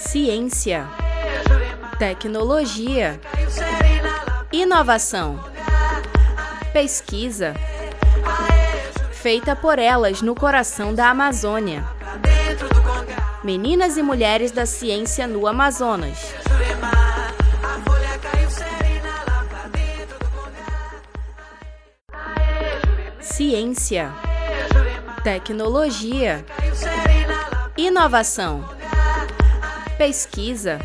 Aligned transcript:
Ciência, 0.00 0.88
tecnologia, 1.98 3.20
inovação, 4.50 5.38
pesquisa, 6.72 7.54
feita 9.12 9.54
por 9.54 9.78
elas 9.78 10.22
no 10.22 10.34
coração 10.34 10.94
da 10.94 11.10
Amazônia. 11.10 11.84
Meninas 13.44 13.98
e 13.98 14.02
mulheres 14.02 14.50
da 14.50 14.64
ciência 14.64 15.26
no 15.26 15.46
Amazonas. 15.46 16.34
Ciência, 23.20 24.10
tecnologia, 25.22 26.42
inovação, 27.76 28.79
pesquisa, 30.00 30.78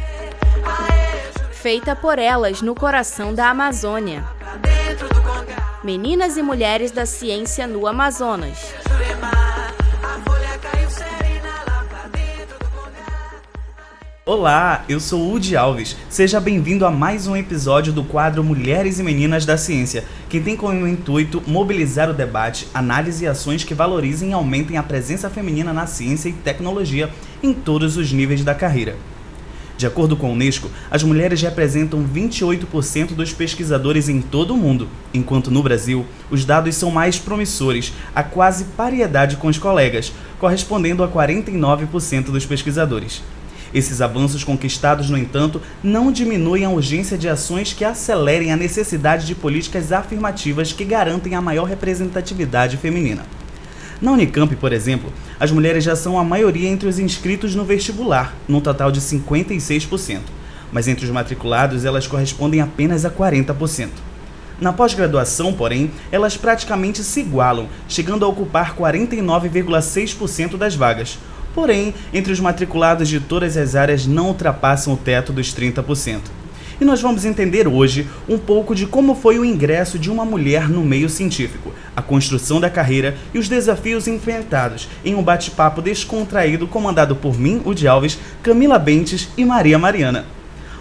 feita 1.54 1.96
por 1.96 2.20
elas 2.20 2.62
no 2.62 2.76
coração 2.76 3.34
da 3.34 3.48
Amazônia. 3.48 4.26
Meninas 5.82 6.36
e 6.36 6.42
mulheres 6.42 6.92
da 6.92 7.06
ciência 7.06 7.66
no 7.66 7.88
Amazonas. 7.88 8.76
Olá, 14.28 14.84
eu 14.90 15.00
sou 15.00 15.32
Udi 15.32 15.56
Alves. 15.56 15.96
Seja 16.10 16.40
bem-vindo 16.40 16.84
a 16.84 16.90
mais 16.90 17.28
um 17.28 17.36
episódio 17.36 17.94
do 17.94 18.04
quadro 18.04 18.44
Mulheres 18.44 18.98
e 18.98 19.04
Meninas 19.04 19.46
da 19.46 19.56
Ciência, 19.56 20.04
que 20.28 20.40
tem 20.40 20.58
como 20.58 20.88
intuito 20.88 21.44
mobilizar 21.46 22.10
o 22.10 22.14
debate, 22.14 22.68
análise 22.74 23.24
e 23.24 23.28
ações 23.28 23.64
que 23.64 23.76
valorizem 23.76 24.32
e 24.32 24.34
aumentem 24.34 24.78
a 24.78 24.84
presença 24.84 25.30
feminina 25.30 25.72
na 25.72 25.86
ciência 25.86 26.28
e 26.28 26.34
tecnologia 26.34 27.12
em 27.44 27.54
todos 27.54 27.98
os 27.98 28.12
níveis 28.12 28.44
da 28.44 28.56
carreira. 28.56 28.96
De 29.78 29.86
acordo 29.86 30.18
com 30.18 30.26
a 30.26 30.32
Unesco, 30.32 30.72
as 30.90 31.04
mulheres 31.04 31.40
representam 31.44 32.04
28% 32.04 33.10
dos 33.10 33.32
pesquisadores 33.32 34.10
em 34.10 34.24
todo 34.24 34.56
o 34.56 34.58
mundo, 34.58 34.88
enquanto 35.14 35.52
no 35.52 35.62
Brasil 35.62 36.04
os 36.32 36.44
dados 36.44 36.74
são 36.74 36.90
mais 36.90 37.20
promissores, 37.20 37.94
a 38.16 38.24
quase 38.24 38.64
paridade 38.76 39.36
com 39.36 39.50
os 39.50 39.60
colegas, 39.60 40.12
correspondendo 40.40 41.04
a 41.04 41.08
49% 41.08 42.32
dos 42.32 42.44
pesquisadores. 42.44 43.22
Esses 43.74 44.02
avanços 44.02 44.44
conquistados, 44.44 45.10
no 45.10 45.18
entanto, 45.18 45.62
não 45.84 46.12
diminuem 46.12 46.66
a 46.66 46.70
urgência 46.70 47.18
de 47.18 47.28
ações 47.28 47.74
que 47.74 47.84
acelerem 47.84 48.52
a 48.52 48.58
necessidade 48.58 49.26
de 49.26 49.36
políticas 49.36 49.92
afirmativas 49.92 50.72
que 50.72 50.86
garantem 50.86 51.36
a 51.36 51.42
maior 51.42 51.66
representatividade 51.66 52.78
feminina. 52.78 53.24
Na 54.02 54.12
Unicamp, 54.12 54.54
por 54.58 54.74
exemplo, 54.74 55.12
as 55.40 55.52
mulheres 55.52 55.84
já 55.84 55.96
são 55.96 56.20
a 56.20 56.24
maioria 56.24 56.70
entre 56.70 56.88
os 56.88 57.00
inscritos 57.00 57.56
no 57.56 57.64
vestibular, 57.64 58.36
num 58.48 58.60
total 58.60 58.92
de 58.92 59.00
56%, 59.00 60.20
mas 60.72 60.88
entre 60.88 61.06
os 61.06 61.12
matriculados 61.12 61.86
elas 61.86 62.06
correspondem 62.06 62.62
apenas 62.62 63.06
a 63.06 63.10
40%. 63.10 63.90
Na 64.60 64.72
pós-graduação, 64.72 65.52
porém, 65.52 65.92
elas 66.12 66.38
praticamente 66.38 67.04
se 67.04 67.20
igualam, 67.20 67.68
chegando 67.90 68.24
a 68.24 68.28
ocupar 68.28 68.76
49,6% 68.76 70.56
das 70.56 70.76
vagas, 70.76 71.18
Porém, 71.56 71.94
entre 72.14 72.34
os 72.34 72.40
matriculados 72.42 73.08
de 73.08 73.22
todas 73.22 73.56
as 73.56 73.76
áreas 73.76 74.06
não 74.06 74.28
ultrapassam 74.28 74.94
o 74.94 74.98
teto 74.98 75.32
dos 75.32 75.56
30%. 75.56 76.20
E 76.82 76.84
nós 76.84 77.02
vamos 77.02 77.24
entender 77.24 77.66
hoje 77.66 78.10
um 78.28 78.38
pouco 78.38 78.76
de 78.76 78.86
como 78.86 79.16
foi 79.16 79.40
o 79.40 79.46
ingresso 79.46 79.98
de 79.98 80.12
uma 80.12 80.26
mulher 80.26 80.68
no 80.68 80.84
meio 80.84 81.10
científico, 81.10 81.72
a 81.96 82.02
construção 82.02 82.60
da 82.60 82.70
carreira 82.70 83.16
e 83.34 83.40
os 83.40 83.48
desafios 83.48 84.06
enfrentados 84.06 84.90
em 85.06 85.16
um 85.16 85.24
bate-papo 85.24 85.82
descontraído 85.82 86.68
comandado 86.68 87.16
por 87.16 87.40
mim, 87.40 87.62
o 87.64 87.74
de 87.74 87.88
Alves, 87.88 88.20
Camila 88.44 88.78
Bentes 88.78 89.30
e 89.38 89.46
Maria 89.46 89.80
Mariana. 89.80 90.26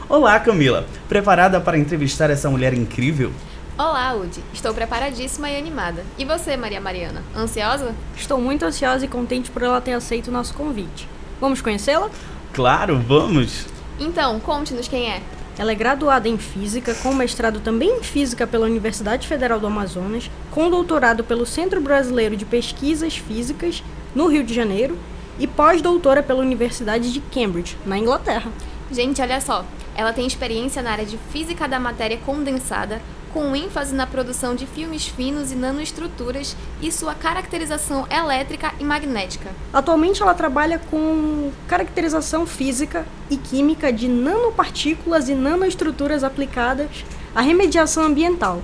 Olá, 0.09 0.41
Camila! 0.41 0.85
Preparada 1.09 1.61
para 1.61 1.79
entrevistar 1.79 2.31
essa 2.31 2.51
mulher 2.51 2.75
incrível? 2.75 3.31
Olá, 3.77 4.15
Udi. 4.15 4.41
Estou 4.53 4.73
preparadíssima 4.73 5.51
e 5.51 5.59
animada. 5.59 6.05
E 6.17 6.25
você, 6.25 6.57
Maria 6.57 6.81
Mariana? 6.81 7.25
Ansiosa? 7.37 7.93
Estou 8.17 8.41
muito 8.41 8.65
ansiosa 8.65 9.05
e 9.05 9.09
contente 9.09 9.51
por 9.51 9.65
ela 9.65 9.81
ter 9.81 9.95
aceito 9.95 10.29
o 10.29 10.31
nosso 10.31 10.55
convite. 10.55 11.09
Vamos 11.41 11.61
conhecê-la? 11.61 12.09
Claro, 12.53 13.01
vamos! 13.01 13.67
Então, 13.99 14.39
conte-nos 14.39 14.87
quem 14.87 15.11
é. 15.11 15.21
Ela 15.59 15.73
é 15.73 15.75
graduada 15.75 16.29
em 16.29 16.39
Física, 16.39 16.95
com 16.95 17.13
mestrado 17.15 17.59
também 17.59 17.99
em 17.99 18.03
Física 18.05 18.47
pela 18.47 18.67
Universidade 18.67 19.27
Federal 19.27 19.59
do 19.59 19.67
Amazonas, 19.67 20.31
com 20.53 20.71
doutorado 20.71 21.25
pelo 21.25 21.45
Centro 21.45 21.81
Brasileiro 21.81 22.37
de 22.37 22.45
Pesquisas 22.45 23.17
Físicas, 23.17 23.83
no 24.15 24.29
Rio 24.29 24.45
de 24.45 24.55
Janeiro, 24.55 24.97
e 25.37 25.49
pós-doutora 25.49 26.23
pela 26.23 26.43
Universidade 26.43 27.13
de 27.13 27.19
Cambridge, 27.21 27.77
na 27.85 27.99
Inglaterra. 27.99 28.53
Gente, 28.93 29.21
olha 29.21 29.41
só. 29.41 29.65
Ela 29.97 30.13
tem 30.13 30.29
experiência 30.29 30.81
na 30.81 30.93
área 30.93 31.05
de 31.05 31.19
Física 31.33 31.67
da 31.67 31.81
Matéria 31.81 32.19
Condensada, 32.19 33.03
com 33.35 33.55
ênfase 33.57 33.93
na 33.93 34.07
produção 34.07 34.55
de 34.55 34.65
filmes 34.65 35.09
finos 35.09 35.51
e 35.51 35.57
nanoestruturas 35.57 36.57
e 36.81 36.93
sua 36.93 37.17
caracterização 37.17 38.07
elétrica 38.09 38.73
e 38.79 38.85
magnética. 38.85 39.51
Atualmente 39.73 40.23
ela 40.23 40.35
trabalha 40.35 40.79
com 40.89 41.51
caracterização 41.67 42.47
física 42.47 43.05
e 43.29 43.37
química 43.37 43.93
de 43.93 44.07
nanopartículas 44.07 45.29
e 45.29 45.35
nanoestruturas 45.35 46.23
aplicadas 46.23 47.05
à 47.35 47.41
remediação 47.41 48.05
ambiental. 48.05 48.63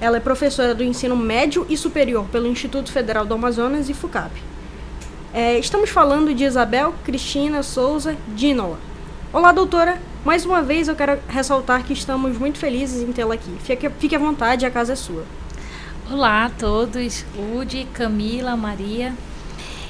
Ela 0.00 0.18
é 0.18 0.20
professora 0.20 0.72
do 0.72 0.84
ensino 0.84 1.16
médio 1.16 1.66
e 1.68 1.76
superior 1.76 2.24
pelo 2.26 2.46
Instituto 2.46 2.92
Federal 2.92 3.26
do 3.26 3.34
Amazonas 3.34 3.88
e 3.88 3.94
FUCAP. 3.94 4.30
É, 5.34 5.58
estamos 5.58 5.90
falando 5.90 6.32
de 6.32 6.44
Isabel 6.44 6.94
Cristina 7.04 7.64
Souza 7.64 8.16
Dinola. 8.28 8.78
Olá, 9.32 9.50
doutora! 9.50 10.11
Mais 10.24 10.46
uma 10.46 10.62
vez 10.62 10.86
eu 10.86 10.94
quero 10.94 11.18
ressaltar 11.28 11.82
que 11.82 11.92
estamos 11.92 12.38
muito 12.38 12.56
felizes 12.56 13.02
em 13.02 13.12
tê-la 13.12 13.34
aqui. 13.34 13.50
Fique, 13.64 13.90
fique 13.98 14.14
à 14.14 14.18
vontade, 14.20 14.64
a 14.64 14.70
casa 14.70 14.92
é 14.92 14.96
sua. 14.96 15.24
Olá 16.08 16.44
a 16.44 16.50
todos, 16.50 17.24
Udi, 17.36 17.88
Camila, 17.92 18.56
Maria. 18.56 19.12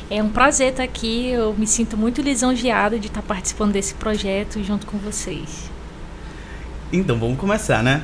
É 0.08 0.22
um 0.22 0.30
prazer 0.30 0.70
estar 0.70 0.84
aqui. 0.84 1.28
Eu 1.28 1.52
me 1.52 1.66
sinto 1.66 1.98
muito 1.98 2.22
lisonjeada 2.22 2.98
de 2.98 3.08
estar 3.08 3.20
participando 3.20 3.72
desse 3.72 3.92
projeto 3.92 4.62
junto 4.64 4.86
com 4.86 4.96
vocês. 4.96 5.70
Então 6.90 7.18
vamos 7.18 7.38
começar, 7.38 7.82
né? 7.82 8.02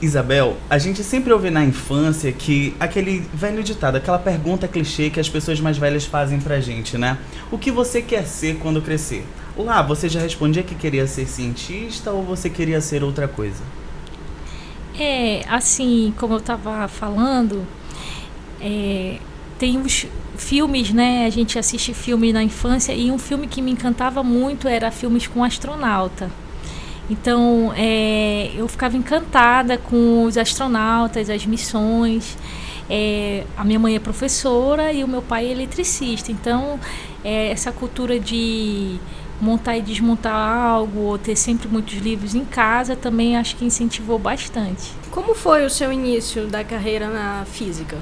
Isabel, 0.00 0.56
a 0.68 0.78
gente 0.78 1.02
sempre 1.02 1.32
ouve 1.32 1.50
na 1.50 1.64
infância 1.64 2.30
que 2.30 2.74
aquele 2.78 3.20
velho 3.32 3.62
ditado, 3.62 3.96
aquela 3.96 4.18
pergunta 4.18 4.68
clichê 4.68 5.08
que 5.08 5.18
as 5.18 5.28
pessoas 5.28 5.60
mais 5.60 5.78
velhas 5.78 6.04
fazem 6.04 6.38
pra 6.38 6.60
gente, 6.60 6.98
né? 6.98 7.18
O 7.50 7.56
que 7.56 7.70
você 7.70 8.02
quer 8.02 8.26
ser 8.26 8.58
quando 8.58 8.82
crescer? 8.82 9.24
Lá, 9.56 9.80
você 9.80 10.08
já 10.08 10.20
respondia 10.20 10.62
que 10.62 10.74
queria 10.74 11.06
ser 11.06 11.26
cientista 11.26 12.10
ou 12.10 12.22
você 12.22 12.50
queria 12.50 12.80
ser 12.80 13.02
outra 13.02 13.26
coisa? 13.26 13.62
É, 14.98 15.42
assim, 15.48 16.12
como 16.18 16.34
eu 16.34 16.38
estava 16.38 16.86
falando, 16.88 17.66
é, 18.60 19.18
tem 19.58 19.78
os 19.78 20.06
filmes, 20.36 20.92
né? 20.92 21.24
A 21.24 21.30
gente 21.30 21.58
assiste 21.58 21.94
filme 21.94 22.32
na 22.32 22.42
infância 22.42 22.92
e 22.92 23.10
um 23.10 23.18
filme 23.18 23.46
que 23.46 23.62
me 23.62 23.70
encantava 23.70 24.22
muito 24.22 24.68
era 24.68 24.90
filmes 24.90 25.26
com 25.26 25.42
astronauta. 25.42 26.30
Então, 27.08 27.72
é, 27.76 28.50
eu 28.56 28.66
ficava 28.66 28.96
encantada 28.96 29.78
com 29.78 30.24
os 30.24 30.36
astronautas, 30.36 31.30
as 31.30 31.46
missões. 31.46 32.36
É, 32.90 33.44
a 33.56 33.64
minha 33.64 33.78
mãe 33.78 33.94
é 33.94 33.98
professora 33.98 34.92
e 34.92 35.04
o 35.04 35.08
meu 35.08 35.22
pai 35.22 35.46
é 35.46 35.52
eletricista. 35.52 36.32
Então, 36.32 36.80
é, 37.24 37.50
essa 37.50 37.70
cultura 37.70 38.18
de 38.18 38.98
montar 39.40 39.76
e 39.76 39.82
desmontar 39.82 40.34
algo 40.34 41.00
ou 41.00 41.18
ter 41.18 41.36
sempre 41.36 41.68
muitos 41.68 41.94
livros 41.94 42.34
em 42.34 42.44
casa 42.44 42.96
também 42.96 43.36
acho 43.36 43.54
que 43.56 43.64
incentivou 43.64 44.18
bastante. 44.18 44.90
Como 45.10 45.34
foi 45.34 45.64
o 45.64 45.70
seu 45.70 45.92
início 45.92 46.46
da 46.46 46.64
carreira 46.64 47.08
na 47.08 47.44
física? 47.44 47.98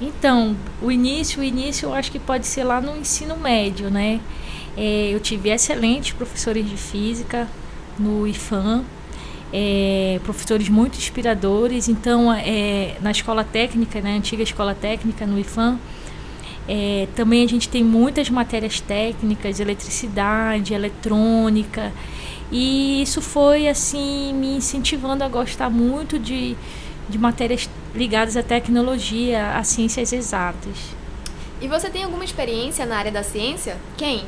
Então, 0.00 0.56
o 0.80 0.90
início, 0.90 1.40
o 1.40 1.44
início 1.44 1.86
eu 1.86 1.94
acho 1.94 2.10
que 2.10 2.18
pode 2.18 2.46
ser 2.46 2.64
lá 2.64 2.80
no 2.80 2.96
ensino 2.96 3.36
médio, 3.36 3.88
né? 3.88 4.20
É, 4.76 5.10
eu 5.10 5.20
tive 5.20 5.48
excelentes 5.48 6.12
professores 6.12 6.68
de 6.68 6.76
física 6.76 7.48
no 7.98 8.26
IFAM, 8.26 8.84
é, 9.52 10.20
professores 10.24 10.68
muito 10.68 10.96
inspiradores. 10.96 11.88
Então, 11.88 12.32
é, 12.32 12.96
na 13.00 13.10
escola 13.10 13.44
técnica, 13.44 14.00
na 14.00 14.10
né, 14.10 14.16
antiga 14.16 14.42
escola 14.42 14.74
técnica 14.74 15.26
no 15.26 15.38
IFAM, 15.38 15.78
é, 16.68 17.08
também 17.16 17.44
a 17.44 17.48
gente 17.48 17.68
tem 17.68 17.82
muitas 17.82 18.30
matérias 18.30 18.80
técnicas, 18.80 19.58
eletricidade, 19.58 20.72
eletrônica, 20.72 21.92
e 22.50 23.02
isso 23.02 23.22
foi 23.22 23.66
assim 23.66 24.32
me 24.34 24.56
incentivando 24.56 25.24
a 25.24 25.28
gostar 25.28 25.70
muito 25.70 26.18
de, 26.18 26.54
de 27.08 27.18
matérias 27.18 27.68
ligadas 27.94 28.36
à 28.36 28.42
tecnologia, 28.42 29.56
a 29.56 29.64
ciências 29.64 30.12
exatas. 30.12 30.76
E 31.60 31.68
você 31.68 31.88
tem 31.88 32.04
alguma 32.04 32.24
experiência 32.24 32.84
na 32.84 32.96
área 32.96 33.10
da 33.10 33.22
ciência? 33.22 33.76
Quem? 33.96 34.24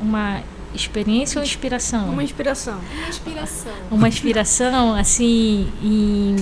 Uma 0.00 0.42
experiência 0.74 1.38
ou 1.38 1.44
inspiração? 1.44 2.08
Uma 2.10 2.22
inspiração. 2.22 2.78
Uma 2.96 3.08
inspiração. 3.08 3.72
Uma 3.90 4.08
inspiração, 4.08 4.94
assim, 4.94 5.68
em, 5.82 6.36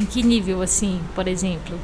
em 0.00 0.04
que 0.04 0.22
nível, 0.22 0.62
assim, 0.62 1.00
por 1.14 1.26
exemplo? 1.28 1.78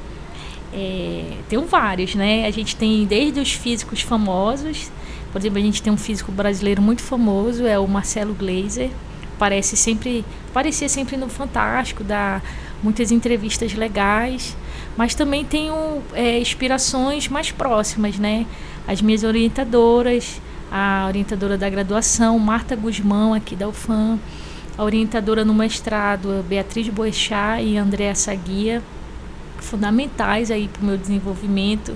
É, 0.72 1.36
tem 1.48 1.58
vários, 1.64 2.14
né? 2.14 2.46
A 2.46 2.50
gente 2.50 2.76
tem 2.76 3.04
desde 3.04 3.40
os 3.40 3.52
físicos 3.52 4.02
famosos, 4.02 4.90
Por 5.32 5.38
exemplo, 5.38 5.58
a 5.58 5.62
gente 5.62 5.80
tem 5.82 5.92
um 5.92 5.96
físico 5.96 6.32
brasileiro 6.32 6.82
muito 6.82 7.02
famoso, 7.02 7.66
é 7.66 7.78
o 7.78 7.86
Marcelo 7.86 8.34
Gleiser. 8.34 8.90
Parece 9.38 9.76
sempre, 9.76 10.24
parecia 10.52 10.88
sempre 10.88 11.16
no 11.16 11.28
Fantástico, 11.28 12.04
dá 12.04 12.42
muitas 12.82 13.10
entrevistas 13.10 13.72
legais, 13.74 14.56
mas 14.96 15.14
também 15.14 15.44
tenho 15.44 16.02
é, 16.14 16.38
inspirações 16.38 17.28
mais 17.28 17.50
próximas, 17.50 18.18
né? 18.18 18.44
As 18.86 19.00
minhas 19.00 19.22
orientadoras, 19.22 20.40
a 20.70 21.04
orientadora 21.06 21.58
da 21.58 21.68
graduação, 21.68 22.38
Marta 22.38 22.76
Guzmão, 22.76 23.34
aqui 23.34 23.56
da 23.56 23.68
UFAM, 23.68 24.18
a 24.78 24.84
orientadora 24.84 25.44
no 25.44 25.52
mestrado, 25.52 26.44
Beatriz 26.48 26.88
Boechat 26.88 27.62
e 27.62 27.76
Andréa 27.76 28.14
Saguia, 28.14 28.82
fundamentais 29.58 30.50
aí 30.50 30.68
para 30.68 30.82
o 30.82 30.84
meu 30.86 30.96
desenvolvimento 30.96 31.94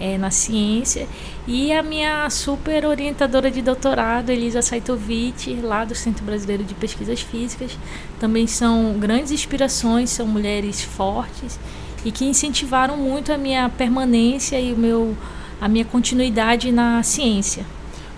é, 0.00 0.16
na 0.16 0.30
ciência. 0.30 1.06
E 1.46 1.72
a 1.72 1.82
minha 1.82 2.28
super 2.30 2.86
orientadora 2.86 3.50
de 3.50 3.60
doutorado, 3.60 4.30
Elisa 4.30 4.62
Saitovic, 4.62 5.60
lá 5.62 5.84
do 5.84 5.94
Centro 5.94 6.24
Brasileiro 6.24 6.64
de 6.64 6.74
Pesquisas 6.74 7.20
Físicas, 7.20 7.76
também 8.18 8.46
são 8.46 8.96
grandes 8.98 9.32
inspirações, 9.32 10.10
são 10.10 10.26
mulheres 10.26 10.82
fortes 10.82 11.58
e 12.04 12.10
que 12.10 12.24
incentivaram 12.24 12.96
muito 12.96 13.32
a 13.32 13.38
minha 13.38 13.68
permanência 13.68 14.60
e 14.60 14.72
o 14.72 14.76
meu, 14.76 15.16
a 15.60 15.68
minha 15.68 15.84
continuidade 15.84 16.72
na 16.72 17.02
ciência. 17.02 17.64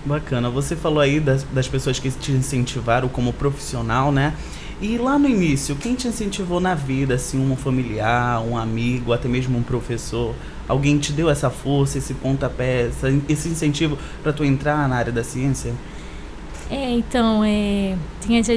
Bacana. 0.04 0.50
Você 0.50 0.76
falou 0.76 1.00
aí 1.00 1.18
das, 1.18 1.44
das 1.44 1.66
pessoas 1.66 1.98
que 1.98 2.10
te 2.10 2.32
incentivaram 2.32 3.08
como 3.08 3.32
profissional, 3.32 4.12
né? 4.12 4.34
E 4.80 4.98
lá 4.98 5.18
no 5.18 5.28
início, 5.28 5.74
quem 5.76 5.94
te 5.94 6.08
incentivou 6.08 6.60
na 6.60 6.74
vida, 6.74 7.14
assim, 7.14 7.38
um 7.38 7.56
familiar, 7.56 8.42
um 8.42 8.56
amigo, 8.56 9.12
até 9.12 9.28
mesmo 9.28 9.56
um 9.56 9.62
professor? 9.62 10.34
Alguém 10.68 10.98
te 10.98 11.12
deu 11.12 11.30
essa 11.30 11.48
força, 11.48 11.96
esse 11.96 12.12
pontapé, 12.12 12.90
esse 13.28 13.48
incentivo 13.48 13.96
para 14.22 14.32
tu 14.32 14.44
entrar 14.44 14.88
na 14.88 14.96
área 14.96 15.12
da 15.12 15.24
ciência? 15.24 15.72
É, 16.70 16.90
então, 16.90 17.44
é, 17.44 17.96
tem 18.26 18.38
as 18.38 18.48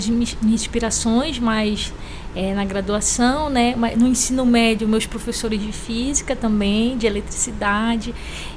inspirações, 0.44 1.39
mas 1.39 1.94
é, 2.38 2.54
na 2.54 2.63
graduação, 2.63 3.50
né? 3.50 3.75
No 3.98 4.07
ensino 4.07 4.45
médio, 4.45 4.88
meus 4.88 5.07
professores 5.07 5.60
de 5.60 5.72
física 5.72 6.36
também, 6.36 6.95
de 6.95 7.07
eletricidade. 7.07 8.13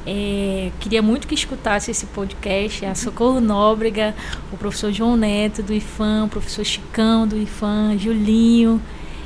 É, 0.06 0.70
queria 0.78 1.00
muito 1.00 1.26
que 1.26 1.34
escutasse 1.34 1.90
esse 1.90 2.04
podcast, 2.04 2.84
a 2.84 2.94
Socorro 2.94 3.40
Nóbrega, 3.40 4.14
o 4.52 4.58
professor 4.58 4.92
João 4.92 5.16
Neto 5.16 5.62
do 5.62 5.72
IFAM, 5.72 6.26
o 6.26 6.28
professor 6.28 6.62
Chicão 6.62 7.26
do 7.26 7.38
IFAM, 7.38 7.96
Julinho, 7.98 8.82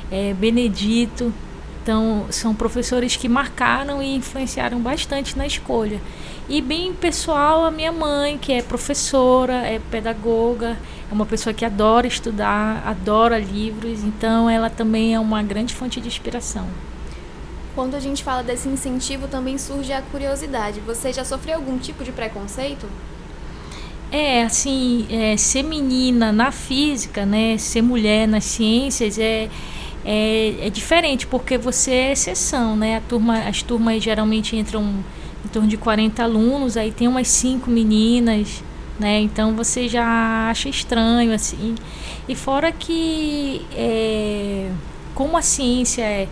é, 0.09 0.33
Benedito. 0.33 1.33
Então, 1.85 2.25
são 2.31 2.55
professores 2.55 3.15
que 3.15 3.29
marcaram 3.29 4.01
e 4.01 4.15
influenciaram 4.15 4.79
bastante 4.79 5.37
na 5.37 5.45
escolha. 5.45 6.01
E 6.49 6.59
bem 6.59 6.91
pessoal, 6.91 7.63
a 7.63 7.69
minha 7.69 7.91
mãe, 7.91 8.39
que 8.39 8.51
é 8.51 8.63
professora, 8.63 9.53
é 9.57 9.79
pedagoga, 9.91 10.79
é 11.11 11.13
uma 11.13 11.27
pessoa 11.27 11.53
que 11.53 11.63
adora 11.63 12.07
estudar, 12.07 12.81
adora 12.87 13.37
livros, 13.37 14.03
então 14.03 14.49
ela 14.49 14.67
também 14.67 15.13
é 15.13 15.19
uma 15.19 15.43
grande 15.43 15.75
fonte 15.75 16.01
de 16.01 16.07
inspiração. 16.07 16.65
Quando 17.75 17.93
a 17.93 17.99
gente 17.99 18.23
fala 18.23 18.41
desse 18.41 18.67
incentivo, 18.67 19.27
também 19.27 19.59
surge 19.59 19.93
a 19.93 20.01
curiosidade. 20.01 20.79
Você 20.79 21.13
já 21.13 21.23
sofreu 21.23 21.57
algum 21.57 21.77
tipo 21.77 22.03
de 22.03 22.11
preconceito? 22.11 22.89
É, 24.11 24.41
assim, 24.41 25.05
é, 25.11 25.37
ser 25.37 25.61
menina 25.61 26.31
na 26.31 26.51
física, 26.51 27.27
né, 27.27 27.59
ser 27.59 27.83
mulher 27.83 28.27
nas 28.27 28.45
ciências 28.45 29.19
é, 29.19 29.49
é, 30.05 30.67
é, 30.67 30.69
diferente, 30.69 31.25
porque 31.25 31.57
você 31.57 31.91
é 31.91 32.11
exceção, 32.11 32.75
né? 32.77 32.97
A 32.97 33.01
turma, 33.01 33.39
as 33.39 33.63
turmas 33.63 34.03
geralmente 34.03 34.55
entram 34.55 34.83
em 35.43 35.47
torno 35.47 35.67
de 35.67 35.77
40 35.77 36.23
alunos, 36.23 36.77
aí 36.77 36.91
tem 36.91 37.07
umas 37.07 37.27
cinco 37.27 37.71
meninas, 37.71 38.63
né? 38.99 39.19
Então 39.19 39.55
você 39.55 39.87
já 39.89 40.49
acha 40.49 40.69
estranho 40.69 41.33
assim. 41.33 41.73
E 42.29 42.35
fora 42.35 42.71
que 42.71 43.65
é, 43.75 44.69
como 45.15 45.35
a 45.37 45.41
ciência 45.41 46.03
é, 46.03 46.27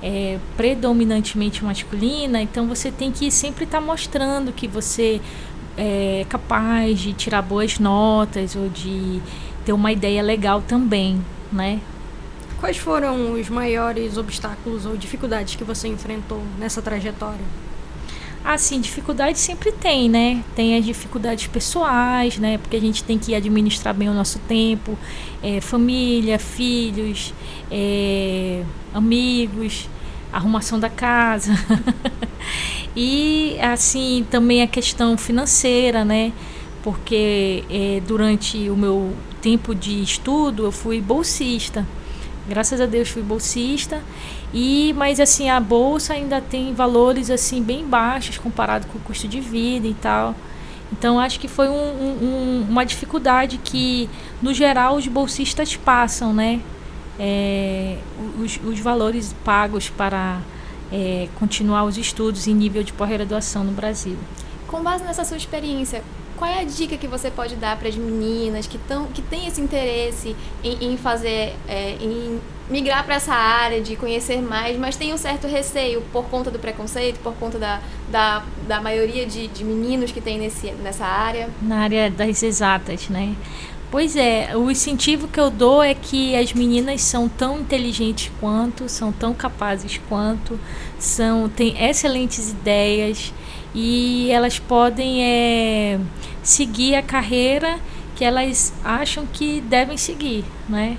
é, 0.00 0.38
predominantemente 0.56 1.64
masculina, 1.64 2.40
então 2.40 2.68
você 2.68 2.92
tem 2.92 3.10
que 3.10 3.28
sempre 3.30 3.64
estar 3.64 3.80
tá 3.80 3.84
mostrando 3.84 4.52
que 4.52 4.68
você 4.68 5.20
é 5.76 6.24
capaz 6.28 7.00
de 7.00 7.12
tirar 7.12 7.42
boas 7.42 7.78
notas 7.78 8.54
ou 8.54 8.68
de 8.68 9.20
ter 9.64 9.72
uma 9.72 9.90
ideia 9.90 10.22
legal 10.22 10.62
também, 10.62 11.20
né? 11.52 11.80
Quais 12.60 12.78
foram 12.78 13.32
os 13.32 13.48
maiores 13.50 14.16
obstáculos 14.16 14.86
ou 14.86 14.96
dificuldades 14.96 15.54
que 15.56 15.64
você 15.64 15.88
enfrentou 15.88 16.42
nessa 16.58 16.80
trajetória? 16.80 17.44
Assim, 18.42 18.80
dificuldade 18.80 19.38
sempre 19.38 19.72
tem, 19.72 20.08
né? 20.08 20.42
Tem 20.54 20.76
as 20.76 20.84
dificuldades 20.84 21.48
pessoais, 21.48 22.38
né? 22.38 22.58
Porque 22.58 22.76
a 22.76 22.80
gente 22.80 23.02
tem 23.02 23.18
que 23.18 23.34
administrar 23.34 23.92
bem 23.92 24.08
o 24.08 24.14
nosso 24.14 24.38
tempo, 24.38 24.96
é, 25.42 25.60
família, 25.60 26.38
filhos, 26.38 27.34
é, 27.70 28.62
amigos, 28.94 29.88
arrumação 30.32 30.78
da 30.78 30.88
casa. 30.88 31.52
e, 32.94 33.58
assim, 33.60 34.24
também 34.30 34.62
a 34.62 34.66
questão 34.66 35.18
financeira, 35.18 36.04
né? 36.04 36.32
Porque 36.84 37.64
é, 37.68 38.00
durante 38.06 38.70
o 38.70 38.76
meu 38.76 39.12
tempo 39.42 39.74
de 39.74 40.02
estudo 40.02 40.64
eu 40.64 40.72
fui 40.72 41.00
bolsista. 41.00 41.84
Graças 42.48 42.80
a 42.80 42.86
Deus 42.86 43.08
fui 43.08 43.22
bolsista 43.22 44.00
e 44.54 44.94
mas 44.96 45.18
assim 45.18 45.50
a 45.50 45.58
bolsa 45.58 46.14
ainda 46.14 46.40
tem 46.40 46.72
valores 46.72 47.28
assim 47.30 47.60
bem 47.60 47.84
baixos 47.84 48.38
comparado 48.38 48.86
com 48.86 48.98
o 48.98 49.00
custo 49.00 49.26
de 49.26 49.40
vida 49.40 49.86
e 49.86 49.94
tal. 49.94 50.34
Então 50.92 51.18
acho 51.18 51.40
que 51.40 51.48
foi 51.48 51.68
um, 51.68 51.72
um, 51.72 52.66
uma 52.68 52.86
dificuldade 52.86 53.58
que 53.58 54.08
no 54.40 54.54
geral 54.54 54.96
os 54.96 55.06
bolsistas 55.08 55.74
passam, 55.76 56.32
né? 56.32 56.60
É, 57.18 57.96
os, 58.38 58.60
os 58.64 58.78
valores 58.78 59.34
pagos 59.44 59.88
para 59.88 60.40
é, 60.92 61.28
continuar 61.38 61.84
os 61.84 61.98
estudos 61.98 62.46
em 62.46 62.54
nível 62.54 62.82
de 62.82 62.92
pós-graduação 62.92 63.64
no 63.64 63.72
Brasil. 63.72 64.16
Com 64.68 64.82
base 64.82 65.02
nessa 65.04 65.24
sua 65.24 65.36
experiência, 65.36 66.02
qual 66.36 66.50
é 66.50 66.60
a 66.60 66.64
dica 66.64 66.96
que 66.96 67.06
você 67.06 67.30
pode 67.30 67.56
dar 67.56 67.76
para 67.76 67.88
as 67.88 67.96
meninas 67.96 68.66
que, 68.66 68.78
tão, 68.78 69.06
que 69.06 69.22
têm 69.22 69.46
esse 69.46 69.60
interesse 69.60 70.36
em, 70.62 70.92
em 70.92 70.96
fazer, 70.96 71.54
é, 71.66 71.96
em 72.00 72.40
migrar 72.68 73.04
para 73.04 73.14
essa 73.14 73.32
área, 73.32 73.80
de 73.80 73.96
conhecer 73.96 74.42
mais, 74.42 74.76
mas 74.76 74.96
tem 74.96 75.14
um 75.14 75.16
certo 75.16 75.46
receio 75.46 76.02
por 76.12 76.24
conta 76.24 76.50
do 76.50 76.58
preconceito, 76.58 77.18
por 77.20 77.34
conta 77.34 77.58
da, 77.58 77.80
da, 78.10 78.42
da 78.66 78.80
maioria 78.80 79.24
de, 79.24 79.46
de 79.48 79.64
meninos 79.64 80.10
que 80.12 80.20
tem 80.20 80.38
nesse, 80.38 80.72
nessa 80.72 81.04
área? 81.04 81.48
Na 81.62 81.78
área 81.78 82.10
das 82.10 82.42
exatas, 82.42 83.08
né? 83.08 83.34
Pois 83.88 84.16
é, 84.16 84.56
o 84.56 84.68
incentivo 84.68 85.28
que 85.28 85.38
eu 85.38 85.48
dou 85.48 85.80
é 85.80 85.94
que 85.94 86.34
as 86.34 86.52
meninas 86.52 87.02
são 87.02 87.28
tão 87.28 87.60
inteligentes 87.60 88.32
quanto, 88.40 88.88
são 88.88 89.12
tão 89.12 89.32
capazes 89.32 90.00
quanto, 90.08 90.58
são 90.98 91.48
têm 91.48 91.80
excelentes 91.82 92.50
ideias 92.50 93.32
e 93.76 94.30
elas 94.30 94.58
podem 94.58 95.22
é, 95.22 96.00
seguir 96.42 96.94
a 96.94 97.02
carreira 97.02 97.78
que 98.14 98.24
elas 98.24 98.72
acham 98.82 99.26
que 99.30 99.60
devem 99.60 99.98
seguir, 99.98 100.46
né? 100.66 100.96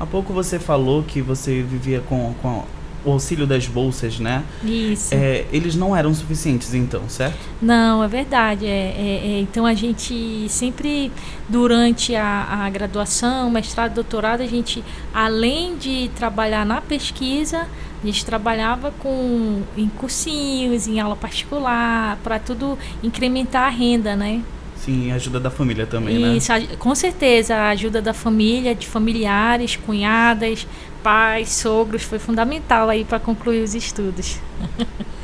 Há 0.00 0.06
pouco 0.06 0.32
você 0.32 0.58
falou 0.58 1.02
que 1.02 1.20
você 1.20 1.60
vivia 1.62 2.00
com, 2.00 2.34
com 2.40 2.64
o 3.04 3.12
auxílio 3.12 3.46
das 3.46 3.66
bolsas, 3.66 4.18
né? 4.18 4.42
Isso. 4.64 5.14
É, 5.14 5.44
eles 5.52 5.76
não 5.76 5.94
eram 5.94 6.14
suficientes, 6.14 6.72
então, 6.72 7.02
certo? 7.08 7.38
Não, 7.60 8.02
é 8.02 8.08
verdade. 8.08 8.64
É, 8.64 8.94
é, 8.96 9.20
é 9.24 9.40
então 9.40 9.66
a 9.66 9.74
gente 9.74 10.46
sempre, 10.48 11.12
durante 11.46 12.16
a, 12.16 12.64
a, 12.64 12.70
graduação, 12.70 13.50
mestrado, 13.50 13.94
doutorado, 13.94 14.40
a 14.40 14.46
gente, 14.46 14.82
além 15.12 15.76
de 15.76 16.10
trabalhar 16.16 16.64
na 16.64 16.80
pesquisa, 16.80 17.68
a 18.02 18.06
gente 18.06 18.24
trabalhava 18.24 18.92
com 18.98 19.62
em 19.76 19.88
cursinhos, 19.88 20.88
em 20.88 20.98
aula 21.00 21.16
particular, 21.16 22.18
para 22.22 22.38
tudo 22.38 22.78
incrementar 23.02 23.64
a 23.64 23.68
renda, 23.68 24.16
né? 24.16 24.42
Sim, 24.76 25.12
ajuda 25.12 25.38
da 25.38 25.50
família 25.50 25.86
também, 25.86 26.18
né? 26.18 26.36
Isso, 26.36 26.50
com 26.78 26.94
certeza, 26.94 27.54
a 27.54 27.68
ajuda 27.68 28.02
da 28.02 28.12
família, 28.12 28.74
de 28.74 28.88
familiares, 28.88 29.76
cunhadas, 29.76 30.66
pais, 31.04 31.50
sogros, 31.50 32.02
foi 32.02 32.18
fundamental 32.18 32.88
aí 32.88 33.04
para 33.04 33.20
concluir 33.20 33.62
os 33.62 33.74
estudos. 33.74 34.40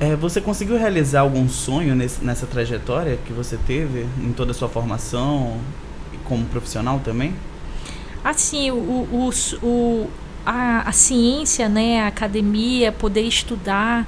É, 0.00 0.16
você 0.16 0.40
conseguiu 0.40 0.76
realizar 0.76 1.20
algum 1.20 1.48
sonho 1.48 1.94
nesse, 1.94 2.24
nessa 2.24 2.44
trajetória 2.44 3.20
que 3.24 3.32
você 3.32 3.56
teve 3.56 4.04
em 4.20 4.32
toda 4.32 4.50
a 4.50 4.54
sua 4.54 4.68
formação 4.68 5.60
como 6.24 6.44
profissional 6.46 6.98
também? 6.98 7.32
Assim, 8.24 8.70
o, 8.70 8.74
o, 8.74 9.30
o 9.62 10.10
a, 10.44 10.88
a, 10.88 10.92
ciência, 10.92 11.68
né, 11.68 12.00
a 12.02 12.06
academia, 12.06 12.92
poder 12.92 13.22
estudar, 13.22 14.06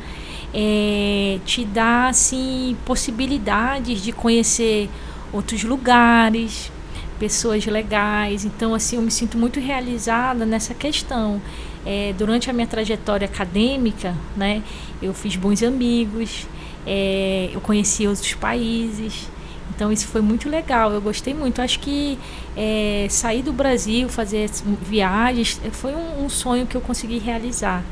é, 0.53 1.39
te 1.45 1.65
dá 1.65 2.09
assim 2.09 2.77
possibilidades 2.85 4.01
de 4.01 4.13
conhecer 4.13 4.89
outros 5.33 5.65
lugares, 5.65 6.71
pessoas 7.19 7.67
legais. 7.67 8.45
Então, 8.45 8.75
assim, 8.75 8.97
eu 8.97 9.03
me 9.03 9.11
sinto 9.11 9.37
muito 9.37 9.59
realizada 9.61 10.47
nessa 10.47 10.75
questão. 10.75 11.41
É, 11.87 12.15
durante 12.17 12.49
a 12.49 12.53
minha 12.53 12.67
trajetória 12.67 13.27
acadêmica, 13.27 14.15
né, 14.37 14.63
eu 15.03 15.13
fiz 15.13 15.37
bons 15.37 15.63
amigos 15.63 16.47
é, 16.87 17.51
eu 17.53 17.61
conheci 17.61 18.07
outros 18.07 18.35
países. 18.35 19.29
Então 19.75 19.91
isso 19.93 20.07
foi 20.07 20.21
muito 20.21 20.49
legal, 20.49 20.93
eu 20.93 21.01
gostei 21.01 21.35
muito. 21.35 21.61
Acho 21.61 21.81
que 21.81 22.19
é, 22.57 23.07
sair 23.11 23.43
do 23.43 23.53
Brasil, 23.53 24.09
fazer 24.09 24.49
viagens, 24.83 25.61
foi 25.73 25.93
um, 25.95 26.25
um 26.25 26.29
sonho 26.29 26.67
que 26.67 26.77
eu 26.77 26.81
consegui 26.81 27.19
realizar. 27.19 27.83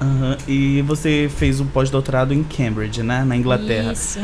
Uhum. 0.00 0.36
E 0.48 0.82
você 0.82 1.30
fez 1.34 1.60
um 1.60 1.66
pós-doutorado 1.66 2.32
em 2.32 2.42
Cambridge, 2.42 3.02
né, 3.02 3.22
na 3.24 3.36
Inglaterra. 3.36 3.92
Isso. 3.92 4.18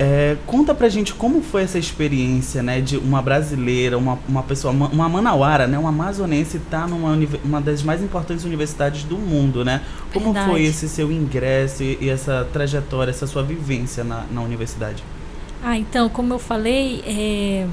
É, 0.00 0.36
conta 0.46 0.72
pra 0.72 0.88
gente 0.88 1.12
como 1.12 1.42
foi 1.42 1.62
essa 1.62 1.76
experiência, 1.76 2.62
né, 2.62 2.80
de 2.80 2.96
uma 2.96 3.20
brasileira, 3.20 3.98
uma, 3.98 4.16
uma 4.28 4.44
pessoa, 4.44 4.72
uma, 4.72 4.86
uma 4.86 5.08
manauara, 5.08 5.66
né, 5.66 5.76
uma 5.76 5.88
amazonense 5.88 6.56
estar 6.58 6.82
tá 6.82 6.86
numa 6.86 7.18
uma 7.44 7.60
das 7.60 7.82
mais 7.82 8.00
importantes 8.00 8.44
universidades 8.44 9.02
do 9.02 9.18
mundo, 9.18 9.64
né? 9.64 9.82
Como 10.12 10.26
Verdade. 10.26 10.50
foi 10.50 10.62
esse 10.62 10.88
seu 10.88 11.10
ingresso 11.10 11.82
e, 11.82 11.98
e, 12.00 12.08
essa 12.08 12.46
trajetória, 12.52 13.10
essa 13.10 13.26
sua 13.26 13.42
vivência 13.42 14.04
na, 14.04 14.24
na 14.30 14.40
universidade? 14.40 15.02
Ah, 15.62 15.76
então, 15.76 16.08
como 16.08 16.32
eu 16.32 16.38
falei, 16.38 17.02
é, 17.04 17.66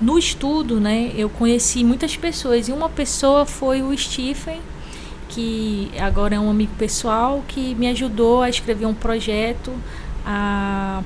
no 0.00 0.18
estudo, 0.18 0.80
né, 0.80 1.12
eu 1.14 1.28
conheci 1.28 1.84
muitas 1.84 2.16
pessoas 2.16 2.68
e 2.68 2.72
uma 2.72 2.88
pessoa 2.88 3.44
foi 3.44 3.82
o 3.82 3.96
Stephen, 3.96 4.60
que 5.28 5.90
agora 5.98 6.36
é 6.36 6.40
um 6.40 6.50
amigo 6.50 6.72
pessoal, 6.78 7.42
que 7.46 7.74
me 7.74 7.88
ajudou 7.88 8.42
a 8.42 8.48
escrever 8.48 8.86
um 8.86 8.94
projeto 8.94 9.72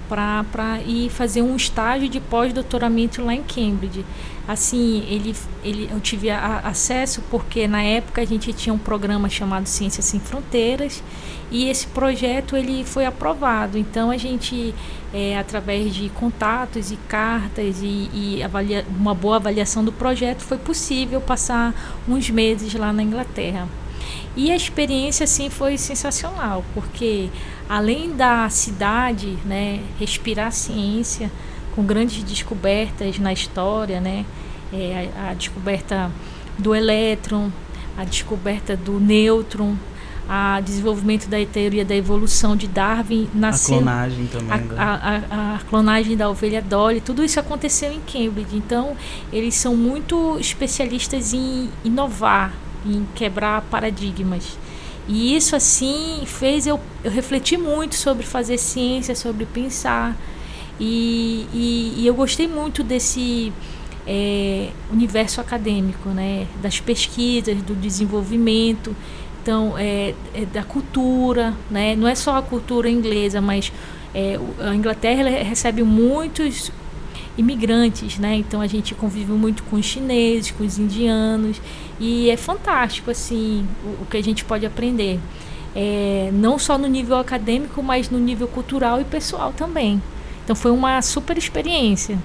para 0.09 0.81
ir 0.85 1.11
fazer 1.11 1.43
um 1.43 1.57
estágio 1.57 2.09
de 2.09 2.21
pós-doutoramento 2.21 3.23
lá 3.25 3.35
em 3.35 3.43
Cambridge. 3.43 4.05
Assim, 4.47 5.05
ele, 5.09 5.35
ele, 5.65 5.89
eu 5.91 5.99
tive 6.01 6.31
a, 6.31 6.59
acesso 6.59 7.21
porque 7.31 7.67
na 7.67 7.83
época 7.83 8.21
a 8.21 8.25
gente 8.25 8.53
tinha 8.53 8.73
um 8.73 8.79
programa 8.79 9.29
chamado 9.29 9.67
Ciências 9.67 10.05
Sem 10.05 10.21
Fronteiras 10.21 11.03
e 11.51 11.69
esse 11.69 11.87
projeto 11.89 12.57
ele 12.57 12.85
foi 12.85 13.05
aprovado. 13.07 13.77
Então 13.77 14.11
a 14.11 14.17
gente, 14.17 14.75
é, 15.13 15.39
através 15.39 15.95
de 15.95 16.09
contatos 16.11 16.91
e 16.91 16.97
cartas 17.09 17.81
e, 17.83 18.11
e 18.13 18.43
avalia, 18.43 18.85
uma 18.89 19.15
boa 19.15 19.37
avaliação 19.37 19.85
do 19.85 19.93
projeto, 19.93 20.43
foi 20.43 20.59
possível 20.59 21.21
passar 21.21 21.75
uns 22.09 22.29
meses 22.31 22.75
lá 22.75 22.93
na 22.93 23.03
Inglaterra. 23.03 23.69
E 24.37 24.53
a 24.53 24.57
experiência 24.57 25.25
assim 25.25 25.49
foi 25.49 25.79
sensacional, 25.79 26.65
porque 26.75 27.31
além 27.69 28.15
da 28.15 28.49
cidade, 28.51 29.39
né, 29.45 29.81
respirar 29.99 30.53
ciência 30.53 31.31
com 31.75 31.83
grandes 31.83 32.23
descobertas 32.23 33.19
na 33.19 33.33
história, 33.33 34.01
né, 34.01 34.25
é, 34.73 35.09
a, 35.17 35.31
a 35.31 35.35
descoberta 35.35 36.11
do 36.59 36.75
elétron, 36.75 37.51
a 37.97 38.05
descoberta 38.05 38.77
do 38.77 39.01
nêutron, 39.01 39.77
a 40.29 40.61
desenvolvimento 40.61 41.29
da 41.29 41.45
teoria 41.47 41.85
da 41.85 41.95
evolução 41.95 42.57
de 42.57 42.67
Darwin 42.67 43.29
nasceu 43.33 43.77
a 43.77 43.79
clonagem 43.79 44.27
também 44.27 44.53
a, 44.53 44.57
né? 44.59 45.25
a, 45.31 45.55
a, 45.55 45.59
clonagem 45.69 46.17
da 46.17 46.29
ovelha 46.29 46.61
Dolly 46.61 47.01
tudo 47.01 47.25
isso 47.25 47.39
aconteceu 47.39 47.93
em 47.93 48.01
Cambridge 48.01 48.57
então 48.57 48.97
eles 49.33 49.55
são 49.55 49.77
muito 49.77 50.37
especialistas 50.41 51.33
em 51.33 51.71
inovar 51.85 52.53
em 52.89 53.07
quebrar 53.15 53.63
paradigmas. 53.63 54.57
E 55.09 55.37
isso, 55.37 55.55
assim, 55.55 56.23
fez 56.27 56.67
eu, 56.67 56.81
eu 57.05 57.11
refletir 57.11 57.59
muito 57.59 57.95
sobre 57.95 58.25
fazer 58.25 58.59
ciência, 58.59 59.15
sobre 59.15 59.47
pensar. 59.47 60.17
E, 60.81 61.47
e, 61.53 61.95
e 61.99 62.07
eu 62.07 62.15
gostei 62.15 62.49
muito 62.49 62.83
desse 62.83 63.53
é, 64.07 64.71
universo 64.91 65.41
acadêmico, 65.41 66.09
né? 66.09 66.47
das 66.61 66.81
pesquisas, 66.81 67.57
do 67.63 67.75
desenvolvimento. 67.75 68.97
Então, 69.47 69.79
é, 69.79 70.13
é, 70.35 70.45
da 70.45 70.65
cultura, 70.65 71.55
né? 71.71 71.95
não 71.95 72.09
é 72.09 72.17
só 72.17 72.37
a 72.37 72.43
cultura 72.43 72.91
inglesa, 72.91 73.41
mas 73.41 73.73
é, 74.13 74.37
a 74.59 74.75
Inglaterra 74.75 75.23
recebe 75.45 75.85
muitos 75.85 76.73
imigrantes, 77.39 78.19
né? 78.19 78.35
Então 78.35 78.61
a 78.61 78.67
gente 78.67 78.93
convive 78.93 79.31
muito 79.31 79.63
com 79.63 79.77
os 79.77 79.87
chineses, 79.87 80.51
com 80.51 80.65
os 80.65 80.81
indianos 80.81 81.61
e 82.01 82.29
é 82.29 82.37
fantástico 82.37 83.09
assim 83.09 83.65
o, 83.85 84.03
o 84.03 84.07
que 84.11 84.17
a 84.17 84.23
gente 84.23 84.45
pode 84.45 84.67
aprender, 84.67 85.21
é, 85.77 86.29
não 86.33 86.59
só 86.59 86.77
no 86.77 86.89
nível 86.89 87.17
acadêmico, 87.17 87.81
mas 87.85 88.11
no 88.11 88.19
nível 88.19 88.49
cultural 88.49 89.01
e 89.01 89.05
pessoal 89.05 89.53
também. 89.57 90.03
Então 90.43 90.57
foi 90.57 90.73
uma 90.73 91.01
super 91.03 91.39
experiência. 91.39 92.19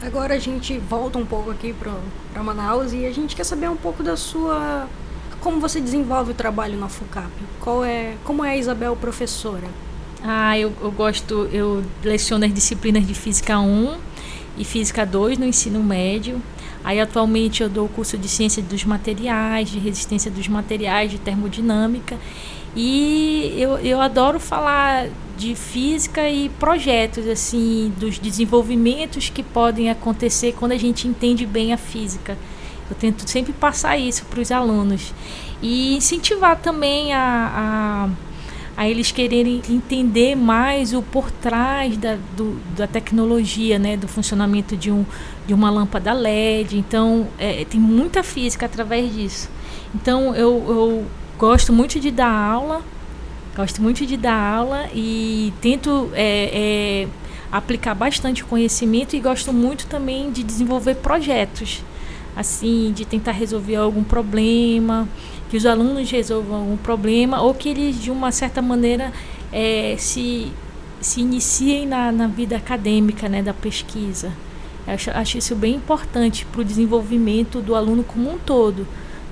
Agora 0.00 0.34
a 0.34 0.38
gente 0.38 0.78
volta 0.78 1.18
um 1.18 1.26
pouco 1.26 1.50
aqui 1.50 1.72
para 1.72 2.40
Manaus 2.40 2.92
e 2.92 3.04
a 3.04 3.10
gente 3.10 3.34
quer 3.34 3.42
saber 3.42 3.68
um 3.68 3.76
pouco 3.76 4.00
da 4.00 4.16
sua 4.16 4.86
como 5.48 5.62
você 5.62 5.80
desenvolve 5.80 6.32
o 6.32 6.34
trabalho 6.34 6.78
na 6.78 6.90
FUCAP. 6.90 7.32
Qual 7.58 7.82
é 7.82 8.16
como 8.22 8.44
é 8.44 8.50
a 8.50 8.56
Isabel 8.58 8.94
professora? 8.94 9.66
Ah, 10.22 10.58
eu, 10.58 10.70
eu 10.82 10.90
gosto, 10.90 11.48
eu 11.50 11.82
leciono 12.04 12.44
as 12.44 12.52
disciplinas 12.52 13.06
de 13.06 13.14
Física 13.14 13.58
1, 13.58 13.96
e 14.58 14.64
Física 14.64 15.06
2 15.06 15.38
no 15.38 15.46
ensino 15.46 15.82
médio. 15.82 16.42
Aí 16.84 17.00
atualmente 17.00 17.62
eu 17.62 17.68
dou 17.70 17.86
o 17.86 17.88
curso 17.88 18.18
de 18.18 18.28
Ciência 18.28 18.62
dos 18.62 18.84
Materiais, 18.84 19.70
de 19.70 19.78
Resistência 19.78 20.30
dos 20.30 20.46
Materiais, 20.48 21.10
de 21.10 21.18
Termodinâmica. 21.18 22.18
E 22.76 23.54
eu, 23.56 23.78
eu 23.78 24.02
adoro 24.02 24.38
falar 24.38 25.08
de 25.38 25.54
física 25.54 26.28
e 26.28 26.50
projetos, 26.60 27.26
assim, 27.26 27.90
dos 27.98 28.18
desenvolvimentos 28.18 29.30
que 29.30 29.42
podem 29.42 29.88
acontecer 29.88 30.54
quando 30.58 30.72
a 30.72 30.78
gente 30.78 31.08
entende 31.08 31.46
bem 31.46 31.72
a 31.72 31.78
física. 31.78 32.36
Eu 32.90 32.96
tento 32.96 33.28
sempre 33.28 33.52
passar 33.52 33.98
isso 33.98 34.24
para 34.26 34.40
os 34.40 34.50
alunos. 34.50 35.12
E 35.60 35.96
incentivar 35.96 36.56
também 36.56 37.12
a, 37.12 37.52
a 37.54 38.28
a 38.78 38.88
eles 38.88 39.10
quererem 39.10 39.60
entender 39.68 40.36
mais 40.36 40.92
o 40.92 41.02
por 41.02 41.32
trás 41.32 41.96
da, 41.96 42.16
do, 42.36 42.60
da 42.76 42.86
tecnologia, 42.86 43.76
né, 43.76 43.96
do 43.96 44.06
funcionamento 44.06 44.76
de, 44.76 44.88
um, 44.88 45.04
de 45.48 45.52
uma 45.52 45.68
lâmpada 45.68 46.12
LED. 46.12 46.78
Então, 46.78 47.26
é, 47.40 47.64
tem 47.64 47.80
muita 47.80 48.22
física 48.22 48.66
através 48.66 49.12
disso. 49.12 49.50
Então, 49.92 50.32
eu, 50.32 50.64
eu 50.68 51.06
gosto 51.36 51.72
muito 51.72 51.98
de 51.98 52.12
dar 52.12 52.30
aula, 52.30 52.80
gosto 53.56 53.82
muito 53.82 54.06
de 54.06 54.16
dar 54.16 54.38
aula 54.38 54.88
e 54.94 55.52
tento 55.60 56.08
é, 56.14 56.50
é, 57.02 57.08
aplicar 57.50 57.96
bastante 57.96 58.44
conhecimento 58.44 59.16
e 59.16 59.18
gosto 59.18 59.52
muito 59.52 59.88
também 59.88 60.30
de 60.30 60.44
desenvolver 60.44 60.94
projetos, 60.94 61.82
assim, 62.38 62.92
de 62.94 63.04
tentar 63.04 63.32
resolver 63.32 63.74
algum 63.74 64.04
problema 64.04 65.08
que 65.50 65.56
os 65.56 65.66
alunos 65.66 66.08
resolvam 66.08 66.72
um 66.72 66.76
problema 66.76 67.42
ou 67.42 67.52
que 67.52 67.68
eles, 67.68 68.00
de 68.00 68.12
uma 68.12 68.30
certa 68.30 68.62
maneira, 68.62 69.12
é, 69.52 69.96
se, 69.98 70.52
se 71.00 71.22
iniciem 71.22 71.84
na, 71.84 72.12
na 72.12 72.28
vida 72.28 72.56
acadêmica, 72.56 73.28
né, 73.28 73.42
da 73.42 73.52
pesquisa. 73.52 74.32
Eu 74.86 74.94
acho, 74.94 75.10
acho 75.10 75.38
isso 75.38 75.56
bem 75.56 75.74
importante 75.74 76.46
para 76.46 76.60
o 76.60 76.64
desenvolvimento 76.64 77.60
do 77.60 77.74
aluno 77.74 78.04
como 78.04 78.30
um 78.30 78.38
todo, 78.38 78.86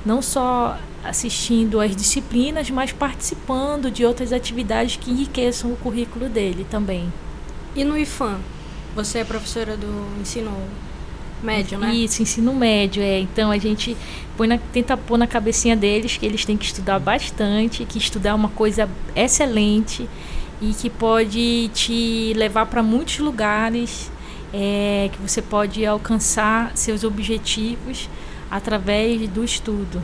não 0.05 0.21
só 0.21 0.77
assistindo 1.05 1.81
às 1.81 1.95
disciplinas, 1.95 2.69
mas 2.71 2.91
participando 2.91 3.89
de 3.89 4.05
outras 4.05 4.33
atividades 4.33 4.97
que 4.97 5.13
enriqueçam 5.13 5.73
o 5.73 5.77
currículo 5.77 6.29
dele 6.29 6.67
também. 6.69 7.13
E 7.77 7.85
no 7.85 7.97
IFAM, 7.97 8.41
você 8.97 9.21
é 9.21 9.25
professora 9.25 9.77
do 9.77 10.21
ensino 10.21 10.51
médio, 11.43 11.79
né? 11.79 11.95
Isso, 11.95 12.23
ensino 12.23 12.53
médio, 12.55 13.03
é. 13.03 13.21
Então 13.21 13.51
a 13.51 13.59
gente 13.59 13.97
põe 14.37 14.47
na, 14.47 14.59
tenta 14.59 14.97
pôr 14.97 15.17
na 15.19 15.27
cabecinha 15.27 15.77
deles 15.77 16.17
que 16.17 16.27
eles 16.27 16.45
têm 16.45 16.57
que 16.57 16.65
estudar 16.65 16.99
bastante, 16.99 17.85
que 17.85 17.99
estudar 17.99 18.31
é 18.31 18.35
uma 18.35 18.49
coisa 18.49 18.89
excelente 19.15 20.09
e 20.61 20.73
que 20.73 20.89
pode 20.89 21.71
te 21.75 22.33
levar 22.35 22.67
para 22.67 22.83
muitos 22.83 23.19
lugares, 23.19 24.11
é, 24.53 25.11
que 25.13 25.21
você 25.21 25.43
pode 25.43 25.85
alcançar 25.85 26.73
seus 26.75 27.05
objetivos 27.05 28.09
através 28.51 29.29
do 29.29 29.45
estudo. 29.45 30.03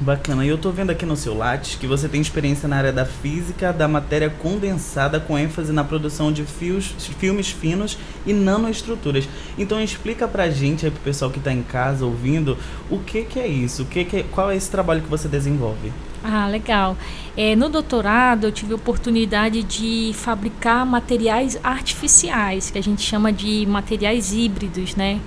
Bacana. 0.00 0.44
E 0.44 0.48
eu 0.48 0.58
tô 0.58 0.70
vendo 0.70 0.90
aqui 0.90 1.06
no 1.06 1.16
seu 1.16 1.36
Lattes 1.36 1.76
que 1.76 1.86
você 1.86 2.08
tem 2.08 2.20
experiência 2.20 2.68
na 2.68 2.76
área 2.76 2.92
da 2.92 3.04
física 3.04 3.72
da 3.72 3.86
matéria 3.86 4.28
condensada 4.28 5.20
com 5.20 5.38
ênfase 5.38 5.72
na 5.72 5.84
produção 5.84 6.32
de 6.32 6.44
fios, 6.44 6.94
filmes 7.18 7.50
finos 7.50 7.96
e 8.26 8.32
nanoestruturas. 8.32 9.28
Então 9.56 9.80
explica 9.80 10.26
pra 10.26 10.50
gente 10.50 10.84
aí 10.84 10.90
pro 10.90 11.00
pessoal 11.00 11.30
que 11.30 11.38
tá 11.38 11.52
em 11.52 11.62
casa 11.62 12.04
ouvindo 12.04 12.58
o 12.90 12.98
que 12.98 13.22
que 13.22 13.38
é 13.38 13.46
isso, 13.46 13.82
o 13.82 13.86
que 13.86 14.04
que 14.04 14.16
é, 14.18 14.22
qual 14.24 14.50
é 14.50 14.56
esse 14.56 14.70
trabalho 14.70 15.00
que 15.00 15.08
você 15.08 15.28
desenvolve. 15.28 15.92
Ah, 16.24 16.48
legal. 16.48 16.96
É, 17.36 17.54
no 17.54 17.68
doutorado 17.68 18.44
eu 18.44 18.52
tive 18.52 18.72
a 18.72 18.76
oportunidade 18.76 19.62
de 19.62 20.12
fabricar 20.14 20.84
materiais 20.84 21.58
artificiais, 21.62 22.70
que 22.70 22.78
a 22.78 22.82
gente 22.82 23.02
chama 23.02 23.32
de 23.32 23.64
materiais 23.66 24.32
híbridos, 24.32 24.96
né? 24.96 25.20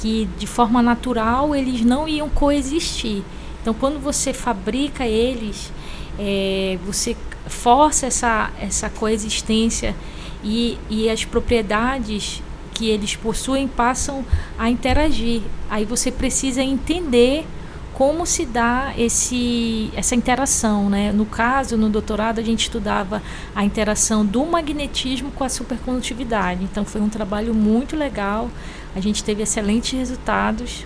Que 0.00 0.28
de 0.38 0.46
forma 0.46 0.82
natural 0.82 1.54
eles 1.54 1.80
não 1.80 2.06
iam 2.06 2.28
coexistir. 2.28 3.24
Então, 3.64 3.72
quando 3.72 3.98
você 3.98 4.34
fabrica 4.34 5.06
eles, 5.06 5.72
é, 6.18 6.78
você 6.84 7.16
força 7.46 8.04
essa, 8.04 8.50
essa 8.60 8.90
coexistência 8.90 9.96
e, 10.44 10.76
e 10.90 11.08
as 11.08 11.24
propriedades 11.24 12.42
que 12.74 12.90
eles 12.90 13.16
possuem 13.16 13.66
passam 13.66 14.22
a 14.58 14.68
interagir. 14.68 15.40
Aí 15.70 15.86
você 15.86 16.12
precisa 16.12 16.62
entender 16.62 17.46
como 17.94 18.26
se 18.26 18.44
dá 18.44 18.92
esse, 18.98 19.90
essa 19.96 20.14
interação. 20.14 20.90
Né? 20.90 21.10
No 21.10 21.24
caso, 21.24 21.74
no 21.78 21.88
doutorado, 21.88 22.40
a 22.40 22.42
gente 22.42 22.64
estudava 22.64 23.22
a 23.56 23.64
interação 23.64 24.26
do 24.26 24.44
magnetismo 24.44 25.30
com 25.30 25.42
a 25.42 25.48
supercondutividade. 25.48 26.64
Então, 26.64 26.84
foi 26.84 27.00
um 27.00 27.08
trabalho 27.08 27.54
muito 27.54 27.96
legal, 27.96 28.50
a 28.94 29.00
gente 29.00 29.24
teve 29.24 29.42
excelentes 29.42 29.98
resultados. 29.98 30.84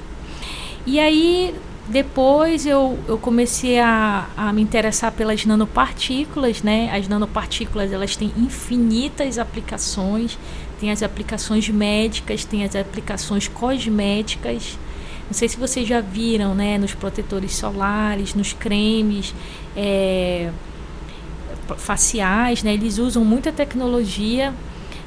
E 0.87 1.00
aí, 1.00 1.54
depois 1.88 2.66
eu, 2.66 2.99
eu 3.09 3.16
comecei 3.16 3.78
a, 3.78 4.28
a 4.37 4.52
me 4.52 4.61
interessar 4.61 5.11
pelas 5.11 5.47
nanopartículas, 5.47 6.62
né? 6.62 6.90
As 6.92 7.09
nanopartículas 7.09 7.90
elas 7.90 8.14
têm 8.14 8.30
infinitas 8.37 9.38
aplicações, 9.38 10.38
tem 10.78 10.90
as 10.90 11.02
aplicações 11.02 11.66
médicas, 11.71 12.45
tem 12.45 12.62
as 12.62 12.76
aplicações 12.76 13.49
cosméticas. 13.49 14.78
Não 15.26 15.33
sei 15.33 15.49
se 15.49 15.57
vocês 15.57 15.88
já 15.88 16.02
viram, 16.02 16.54
né? 16.54 16.76
Nos 16.76 16.95
protetores 16.95 17.57
solares, 17.57 18.35
nos 18.35 18.52
cremes 18.52 19.35
é, 19.75 20.50
faciais, 21.78 22.62
né? 22.62 22.75
Eles 22.75 22.99
usam 22.99 23.25
muita 23.25 23.50
tecnologia 23.50 24.52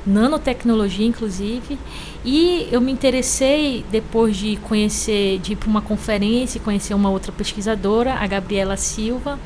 nanotecnologia, 0.06 1.06
inclusive. 1.06 1.78
E 2.24 2.68
eu 2.72 2.82
me 2.82 2.92
interessei, 2.92 3.86
depois 3.92 4.38
de 4.38 4.58
conhecer, 4.58 5.40
de 5.40 5.54
ir 5.54 5.56
para 5.56 5.70
uma 5.70 5.82
conferência 5.82 6.58
e 6.58 6.62
conhecer 6.62 6.94
uma 6.94 7.10
outra 7.10 7.32
pesquisadora, 7.32 8.14
a 8.14 8.28
Gabriela 8.28 8.78
Silva, 8.78 9.40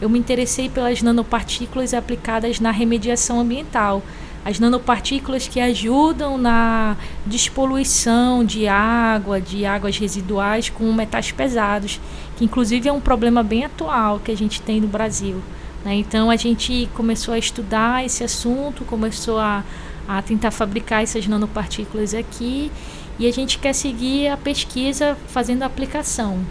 eu 0.00 0.08
me 0.08 0.18
interessei 0.18 0.68
pelas 0.68 1.02
nanopartículas 1.02 1.92
aplicadas 1.92 2.58
na 2.58 2.70
remediação 2.70 3.40
ambiental. 3.40 4.02
As 4.42 4.58
nanopartículas 4.58 5.46
que 5.46 5.60
ajudam 5.60 6.38
na 6.38 6.96
despoluição 7.26 8.42
de 8.42 8.66
água, 8.66 9.38
de 9.38 9.66
águas 9.66 9.98
residuais 9.98 10.70
com 10.70 10.90
metais 10.94 11.30
pesados, 11.30 12.00
que 12.36 12.44
inclusive 12.46 12.88
é 12.88 12.92
um 12.92 13.00
problema 13.00 13.42
bem 13.42 13.66
atual 13.66 14.18
que 14.18 14.32
a 14.32 14.36
gente 14.36 14.62
tem 14.62 14.80
no 14.80 14.88
Brasil. 14.88 15.42
Né? 15.84 15.94
Então 15.94 16.30
a 16.30 16.36
gente 16.36 16.88
começou 16.94 17.34
a 17.34 17.38
estudar 17.38 18.04
esse 18.04 18.22
assunto, 18.22 18.84
começou 18.84 19.38
a, 19.38 19.64
a 20.06 20.20
tentar 20.22 20.50
fabricar 20.50 21.02
essas 21.02 21.26
nanopartículas 21.26 22.14
aqui 22.14 22.70
e 23.18 23.26
a 23.26 23.32
gente 23.32 23.58
quer 23.58 23.74
seguir 23.74 24.28
a 24.28 24.36
pesquisa 24.36 25.16
fazendo 25.28 25.62
a 25.62 25.66
aplicação. 25.66 26.44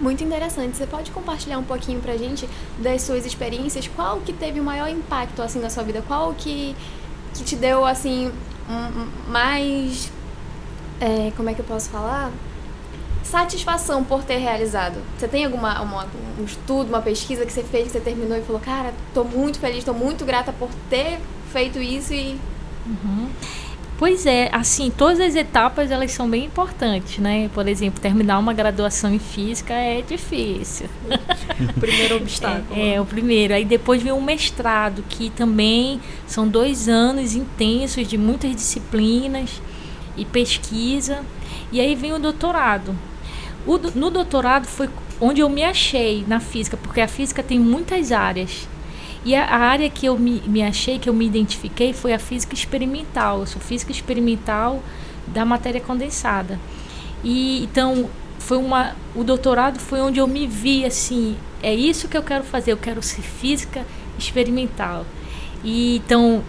Muito 0.00 0.24
interessante. 0.24 0.76
Você 0.76 0.86
pode 0.86 1.10
compartilhar 1.10 1.58
um 1.58 1.62
pouquinho 1.62 2.00
pra 2.00 2.16
gente 2.16 2.48
das 2.78 3.02
suas 3.02 3.26
experiências? 3.26 3.86
Qual 3.86 4.20
que 4.20 4.32
teve 4.32 4.58
o 4.58 4.64
maior 4.64 4.88
impacto 4.88 5.42
assim 5.42 5.60
na 5.60 5.68
sua 5.68 5.82
vida? 5.82 6.02
Qual 6.06 6.32
que, 6.34 6.74
que 7.34 7.44
te 7.44 7.54
deu 7.54 7.84
assim 7.84 8.32
um, 8.68 9.30
mais 9.30 10.10
é, 11.00 11.32
como 11.36 11.50
é 11.50 11.54
que 11.54 11.60
eu 11.60 11.64
posso 11.64 11.90
falar? 11.90 12.30
Satisfação 13.22 14.02
por 14.02 14.24
ter 14.24 14.38
realizado. 14.38 14.98
Você 15.18 15.28
tem 15.28 15.44
alguma 15.44 15.80
uma, 15.80 16.06
um 16.38 16.44
estudo, 16.44 16.88
uma 16.88 17.02
pesquisa 17.02 17.46
que 17.46 17.52
você 17.52 17.62
fez, 17.62 17.84
que 17.84 17.92
você 17.92 18.00
terminou 18.00 18.36
e 18.36 18.42
falou, 18.42 18.60
cara, 18.60 18.92
tô 19.14 19.24
muito 19.24 19.58
feliz, 19.58 19.84
tô 19.84 19.94
muito 19.94 20.24
grata 20.24 20.52
por 20.52 20.68
ter 20.88 21.18
feito 21.52 21.78
isso 21.78 22.12
e 22.12 22.38
Uhum. 22.86 23.28
Pois 23.98 24.24
é, 24.24 24.48
assim, 24.50 24.90
todas 24.90 25.20
as 25.20 25.34
etapas 25.34 25.90
elas 25.90 26.10
são 26.12 26.28
bem 26.28 26.46
importantes, 26.46 27.18
né? 27.18 27.50
Por 27.52 27.68
exemplo, 27.68 28.00
terminar 28.00 28.38
uma 28.38 28.54
graduação 28.54 29.12
em 29.12 29.18
física 29.18 29.74
é 29.74 30.00
difícil. 30.00 30.88
primeiro 31.78 32.16
obstáculo. 32.16 32.80
É, 32.80 32.94
é, 32.94 33.00
o 33.00 33.04
primeiro. 33.04 33.52
Aí 33.52 33.64
depois 33.64 34.02
vem 34.02 34.12
o 34.12 34.20
mestrado, 34.20 35.04
que 35.06 35.28
também 35.28 36.00
são 36.26 36.48
dois 36.48 36.88
anos 36.88 37.34
intensos 37.34 38.08
de 38.08 38.16
muitas 38.16 38.56
disciplinas 38.56 39.60
e 40.16 40.24
pesquisa. 40.24 41.20
E 41.70 41.78
aí 41.78 41.94
vem 41.94 42.14
o 42.14 42.18
doutorado. 42.18 42.96
O, 43.66 43.78
no 43.94 44.10
doutorado 44.10 44.66
foi 44.66 44.88
onde 45.20 45.40
eu 45.40 45.48
me 45.48 45.62
achei 45.62 46.24
na 46.26 46.40
física, 46.40 46.76
porque 46.76 47.00
a 47.00 47.08
física 47.08 47.42
tem 47.42 47.58
muitas 47.58 48.10
áreas. 48.10 48.68
E 49.24 49.34
a, 49.34 49.44
a 49.44 49.58
área 49.58 49.90
que 49.90 50.06
eu 50.06 50.18
me, 50.18 50.42
me 50.46 50.62
achei, 50.62 50.98
que 50.98 51.08
eu 51.08 51.14
me 51.14 51.26
identifiquei, 51.26 51.92
foi 51.92 52.12
a 52.12 52.18
física 52.18 52.54
experimental. 52.54 53.40
Eu 53.40 53.46
sou 53.46 53.60
física 53.60 53.92
experimental 53.92 54.82
da 55.26 55.44
matéria 55.44 55.80
condensada. 55.80 56.58
E 57.22 57.62
então 57.64 58.08
foi 58.38 58.56
uma 58.56 58.96
o 59.14 59.22
doutorado 59.22 59.78
foi 59.78 60.00
onde 60.00 60.18
eu 60.18 60.26
me 60.26 60.46
vi 60.46 60.84
assim, 60.84 61.36
é 61.62 61.74
isso 61.74 62.08
que 62.08 62.16
eu 62.16 62.22
quero 62.22 62.42
fazer, 62.42 62.72
eu 62.72 62.76
quero 62.76 63.02
ser 63.02 63.22
física 63.22 63.84
experimental. 64.18 65.04
E 65.62 65.96
então 65.96 66.42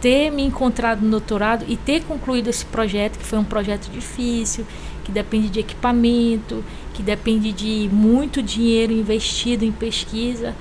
ter 0.00 0.30
me 0.30 0.42
encontrado 0.42 1.02
no 1.02 1.10
doutorado 1.10 1.64
e 1.68 1.76
ter 1.76 2.02
concluído 2.04 2.48
esse 2.48 2.64
projeto, 2.64 3.18
que 3.18 3.26
foi 3.26 3.38
um 3.38 3.44
projeto 3.44 3.90
difícil, 3.90 4.66
que 5.04 5.12
depende 5.12 5.48
de 5.48 5.60
equipamento, 5.60 6.64
que 6.94 7.02
depende 7.02 7.52
de 7.52 7.88
muito 7.92 8.42
dinheiro 8.42 8.92
investido 8.92 9.64
em 9.64 9.72
pesquisa, 9.72 10.54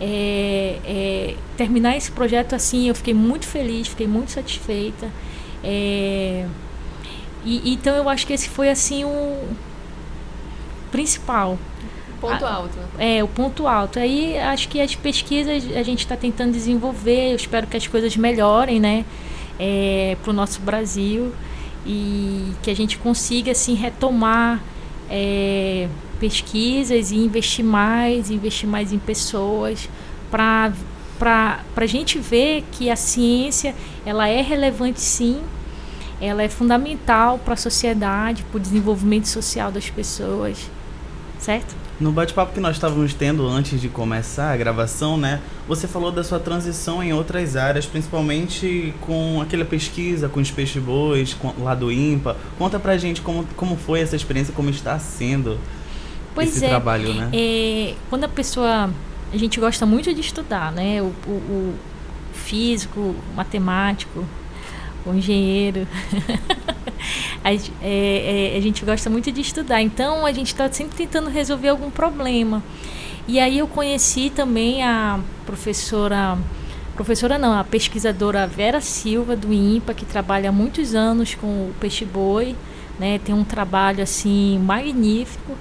é, 0.00 0.78
é, 0.84 1.34
terminar 1.56 1.96
esse 1.96 2.10
projeto 2.10 2.54
assim, 2.54 2.88
eu 2.88 2.94
fiquei 2.94 3.14
muito 3.14 3.46
feliz, 3.46 3.88
fiquei 3.88 4.06
muito 4.06 4.32
satisfeita. 4.32 5.08
É, 5.62 6.46
e, 7.44 7.72
então 7.72 7.94
eu 7.94 8.08
acho 8.08 8.26
que 8.26 8.32
esse 8.32 8.48
foi 8.48 8.70
assim 8.70 9.04
o 9.04 9.48
principal. 10.90 11.58
Ponto 12.20 12.44
alto. 12.44 12.78
É, 12.98 13.22
o 13.22 13.28
ponto 13.28 13.66
alto. 13.68 13.98
Aí 13.98 14.38
acho 14.38 14.68
que 14.68 14.80
as 14.80 14.94
pesquisas 14.94 15.64
a 15.76 15.82
gente 15.82 16.00
está 16.00 16.16
tentando 16.16 16.52
desenvolver, 16.52 17.32
eu 17.32 17.36
espero 17.36 17.66
que 17.66 17.76
as 17.76 17.86
coisas 17.86 18.16
melhorem, 18.16 18.80
né? 18.80 19.04
É, 19.58 20.16
para 20.22 20.30
o 20.30 20.32
nosso 20.32 20.60
Brasil 20.60 21.32
e 21.86 22.52
que 22.62 22.70
a 22.70 22.76
gente 22.76 22.98
consiga 22.98 23.52
assim 23.52 23.74
retomar 23.74 24.62
é, 25.10 25.88
pesquisas 26.18 27.10
e 27.10 27.16
investir 27.16 27.64
mais, 27.64 28.30
investir 28.30 28.68
mais 28.68 28.92
em 28.92 28.98
pessoas 28.98 29.88
para 30.30 30.72
para 31.18 31.62
a 31.76 31.86
gente 31.86 32.18
ver 32.18 32.64
que 32.72 32.90
a 32.90 32.96
ciência 32.96 33.74
ela 34.04 34.28
é 34.28 34.42
relevante 34.42 35.00
sim, 35.00 35.40
ela 36.20 36.42
é 36.42 36.48
fundamental 36.48 37.38
para 37.38 37.54
a 37.54 37.56
sociedade, 37.56 38.42
para 38.42 38.58
o 38.58 38.60
desenvolvimento 38.60 39.26
social 39.26 39.70
das 39.70 39.88
pessoas, 39.88 40.68
certo? 41.38 41.83
No 42.00 42.10
bate-papo 42.10 42.52
que 42.52 42.60
nós 42.60 42.74
estávamos 42.74 43.14
tendo 43.14 43.46
antes 43.46 43.80
de 43.80 43.88
começar 43.88 44.52
a 44.52 44.56
gravação, 44.56 45.16
né? 45.16 45.40
Você 45.68 45.86
falou 45.86 46.10
da 46.10 46.24
sua 46.24 46.40
transição 46.40 47.02
em 47.02 47.12
outras 47.12 47.54
áreas, 47.54 47.86
principalmente 47.86 48.92
com 49.00 49.40
aquela 49.40 49.64
pesquisa 49.64 50.28
com 50.28 50.40
os 50.40 50.50
peixes-bois, 50.50 51.36
lá 51.58 51.74
do 51.74 51.92
IMPA. 51.92 52.36
Conta 52.58 52.80
pra 52.80 52.96
gente 52.98 53.20
como, 53.20 53.46
como 53.56 53.76
foi 53.76 54.00
essa 54.00 54.16
experiência, 54.16 54.52
como 54.52 54.70
está 54.70 54.98
sendo 54.98 55.56
pois 56.34 56.56
esse 56.56 56.64
é, 56.64 56.68
trabalho, 56.68 57.14
né? 57.14 57.30
É, 57.32 57.94
quando 58.10 58.24
a 58.24 58.28
pessoa. 58.28 58.90
A 59.32 59.36
gente 59.36 59.58
gosta 59.58 59.84
muito 59.86 60.12
de 60.12 60.20
estudar, 60.20 60.72
né? 60.72 61.00
O, 61.00 61.12
o, 61.26 61.30
o 61.30 61.74
físico, 62.32 63.00
o 63.00 63.16
matemático, 63.36 64.24
o 65.06 65.14
engenheiro. 65.14 65.86
a, 67.44 67.52
é, 67.52 67.58
é, 67.82 68.56
a 68.56 68.60
gente 68.60 68.84
gosta 68.84 69.10
muito 69.10 69.30
de 69.30 69.42
estudar. 69.42 69.82
Então 69.82 70.24
a 70.24 70.32
gente 70.32 70.46
está 70.46 70.70
sempre 70.72 70.96
tentando 70.96 71.28
resolver 71.28 71.68
algum 71.68 71.90
problema. 71.90 72.62
E 73.28 73.38
aí 73.38 73.58
eu 73.58 73.68
conheci 73.68 74.30
também 74.30 74.82
a 74.82 75.20
professora. 75.44 76.38
Professora 76.94 77.36
não, 77.38 77.52
a 77.52 77.64
pesquisadora 77.64 78.46
Vera 78.46 78.80
Silva 78.80 79.34
do 79.34 79.52
INPA, 79.52 79.92
que 79.92 80.04
trabalha 80.04 80.48
há 80.48 80.52
muitos 80.52 80.94
anos 80.94 81.34
com 81.34 81.46
o 81.46 81.74
peixe-boi, 81.80 82.54
né? 82.98 83.18
Tem 83.18 83.34
um 83.34 83.42
trabalho 83.42 84.02
assim 84.02 84.60
magnífico 84.60 85.56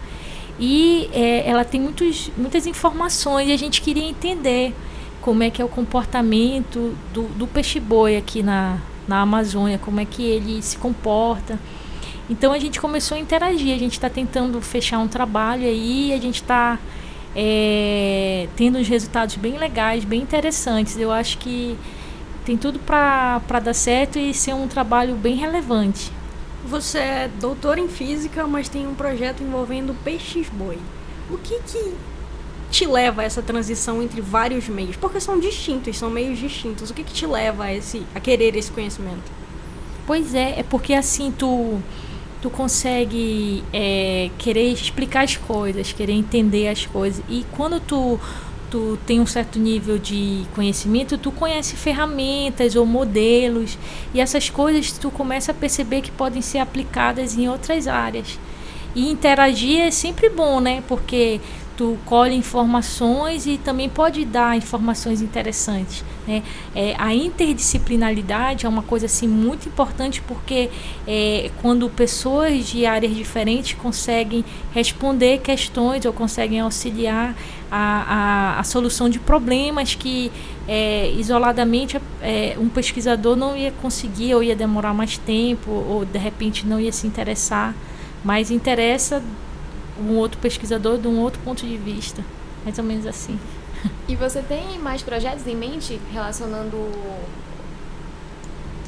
e 0.60 1.10
é, 1.12 1.50
ela 1.50 1.65
tem 1.65 1.82
muitos, 1.82 2.30
muitas 2.38 2.67
informações 2.67 3.50
e 3.50 3.52
a 3.52 3.58
gente 3.58 3.82
queria 3.82 4.08
entender 4.08 4.76
como 5.22 5.41
é 5.41 5.50
que 5.50 5.60
é 5.60 5.65
o 5.65 5.69
comportamento 5.69 6.96
do, 7.12 7.24
do 7.30 7.48
peixe-boi 7.48 8.15
aqui 8.15 8.43
na, 8.43 8.78
na 9.07 9.21
Amazônia, 9.21 9.77
como 9.77 9.99
é 9.99 10.05
que 10.05 10.23
ele 10.23 10.61
se 10.61 10.77
comporta. 10.77 11.59
Então 12.29 12.53
a 12.53 12.59
gente 12.59 12.79
começou 12.79 13.17
a 13.17 13.19
interagir, 13.19 13.75
a 13.75 13.77
gente 13.77 13.93
está 13.93 14.09
tentando 14.09 14.61
fechar 14.61 14.99
um 14.99 15.07
trabalho 15.07 15.63
aí, 15.63 16.13
a 16.13 16.17
gente 16.17 16.41
está 16.41 16.79
é, 17.35 18.47
tendo 18.55 18.77
uns 18.77 18.87
resultados 18.87 19.35
bem 19.35 19.57
legais, 19.57 20.05
bem 20.05 20.21
interessantes. 20.21 20.97
Eu 20.97 21.11
acho 21.11 21.37
que 21.37 21.77
tem 22.45 22.57
tudo 22.57 22.79
para 22.79 23.59
dar 23.63 23.73
certo 23.73 24.17
e 24.19 24.33
ser 24.33 24.53
um 24.53 24.67
trabalho 24.67 25.15
bem 25.15 25.35
relevante. 25.35 26.11
Você 26.65 26.97
é 26.97 27.29
doutor 27.39 27.77
em 27.77 27.89
física, 27.89 28.47
mas 28.47 28.69
tem 28.69 28.87
um 28.87 28.95
projeto 28.95 29.43
envolvendo 29.43 29.93
peixes 30.03 30.47
boi. 30.49 30.79
O 31.29 31.37
que 31.37 31.59
que 31.59 31.93
te 32.73 32.88
leva 32.88 33.21
a 33.21 33.25
essa 33.25 33.41
transição 33.43 34.01
entre 34.01 34.19
vários 34.19 34.67
meios? 34.67 34.95
Porque 34.95 35.19
são 35.19 35.39
distintos, 35.39 35.95
são 35.95 36.09
meios 36.09 36.39
distintos. 36.39 36.89
O 36.89 36.93
que 36.93 37.03
que 37.03 37.13
te 37.13 37.27
leva 37.27 37.65
a, 37.65 37.73
esse, 37.73 38.01
a 38.15 38.19
querer 38.19 38.55
esse 38.55 38.71
conhecimento? 38.71 39.31
Pois 40.07 40.33
é, 40.33 40.59
é 40.59 40.63
porque 40.63 40.93
assim 40.93 41.31
tu 41.31 41.79
tu 42.41 42.49
consegue 42.49 43.63
é, 43.71 44.29
querer 44.38 44.73
explicar 44.73 45.23
as 45.23 45.38
coisas, 45.38 45.93
querer 45.93 46.12
entender 46.12 46.67
as 46.67 46.86
coisas 46.86 47.23
e 47.29 47.45
quando 47.51 47.79
tu 47.79 48.19
tu 48.69 48.97
tem 49.05 49.19
um 49.19 49.25
certo 49.25 49.59
nível 49.59 49.99
de 49.99 50.43
conhecimento, 50.55 51.15
tu 51.15 51.31
conhece 51.31 51.75
ferramentas 51.75 52.75
ou 52.75 52.88
modelos 52.88 53.77
e 54.15 54.19
essas 54.19 54.49
coisas 54.49 54.91
tu 54.91 55.12
começa 55.12 55.51
a 55.51 55.55
perceber 55.55 56.01
que 56.01 56.09
podem 56.09 56.41
ser 56.41 56.57
aplicadas 56.57 57.38
em 57.38 57.47
outras 57.47 57.88
áreas. 57.88 58.39
E 58.95 59.09
interagir 59.09 59.79
é 59.79 59.91
sempre 59.91 60.27
bom, 60.29 60.59
né? 60.59 60.83
Porque 60.88 61.39
tu 61.75 61.97
colhe 62.05 62.36
informações 62.36 63.45
e 63.45 63.57
também 63.57 63.89
pode 63.89 64.25
dar 64.25 64.55
informações 64.55 65.21
interessantes. 65.21 66.03
Né? 66.27 66.43
É, 66.75 66.95
a 66.97 67.13
interdisciplinaridade 67.13 68.65
é 68.65 68.69
uma 68.69 68.83
coisa 68.83 69.07
assim 69.07 69.27
muito 69.27 69.67
importante 69.67 70.21
porque 70.21 70.69
é, 71.07 71.51
quando 71.62 71.89
pessoas 71.89 72.67
de 72.67 72.86
áreas 72.86 73.15
diferentes 73.15 73.73
conseguem 73.73 74.45
responder 74.73 75.39
questões 75.39 76.05
ou 76.05 76.13
conseguem 76.13 76.59
auxiliar 76.59 77.36
a, 77.71 78.55
a, 78.55 78.59
a 78.59 78.63
solução 78.63 79.09
de 79.09 79.19
problemas 79.19 79.95
que 79.95 80.31
é, 80.67 81.12
isoladamente 81.12 81.99
é, 82.21 82.55
um 82.59 82.69
pesquisador 82.69 83.36
não 83.36 83.57
ia 83.57 83.71
conseguir 83.81 84.36
ou 84.36 84.43
ia 84.43 84.55
demorar 84.55 84.93
mais 84.93 85.17
tempo 85.17 85.71
ou 85.71 86.05
de 86.05 86.19
repente 86.19 86.65
não 86.65 86.79
ia 86.79 86.91
se 86.91 87.07
interessar, 87.07 87.75
mas 88.23 88.51
interessa 88.51 89.21
um 89.99 90.15
outro 90.15 90.39
pesquisador 90.39 90.97
de 90.97 91.08
um 91.08 91.19
outro 91.19 91.39
ponto 91.41 91.65
de 91.65 91.77
vista, 91.77 92.23
mais 92.63 92.77
ou 92.77 92.84
menos 92.84 93.06
assim. 93.06 93.39
E 94.08 94.15
você 94.15 94.41
tem 94.41 94.79
mais 94.79 95.01
projetos 95.01 95.45
em 95.45 95.56
mente 95.56 95.99
relacionando 96.12 96.77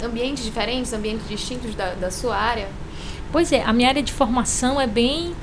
ambientes 0.03 0.43
diferentes, 0.43 0.93
ambientes 0.93 1.27
distintos 1.27 1.75
da, 1.75 1.93
da 1.93 2.11
sua 2.11 2.35
área? 2.35 2.69
Pois 3.31 3.51
é, 3.51 3.63
a 3.63 3.73
minha 3.73 3.89
área 3.89 4.03
de 4.03 4.13
formação 4.13 4.79
é 4.79 4.87
bem 4.87 5.35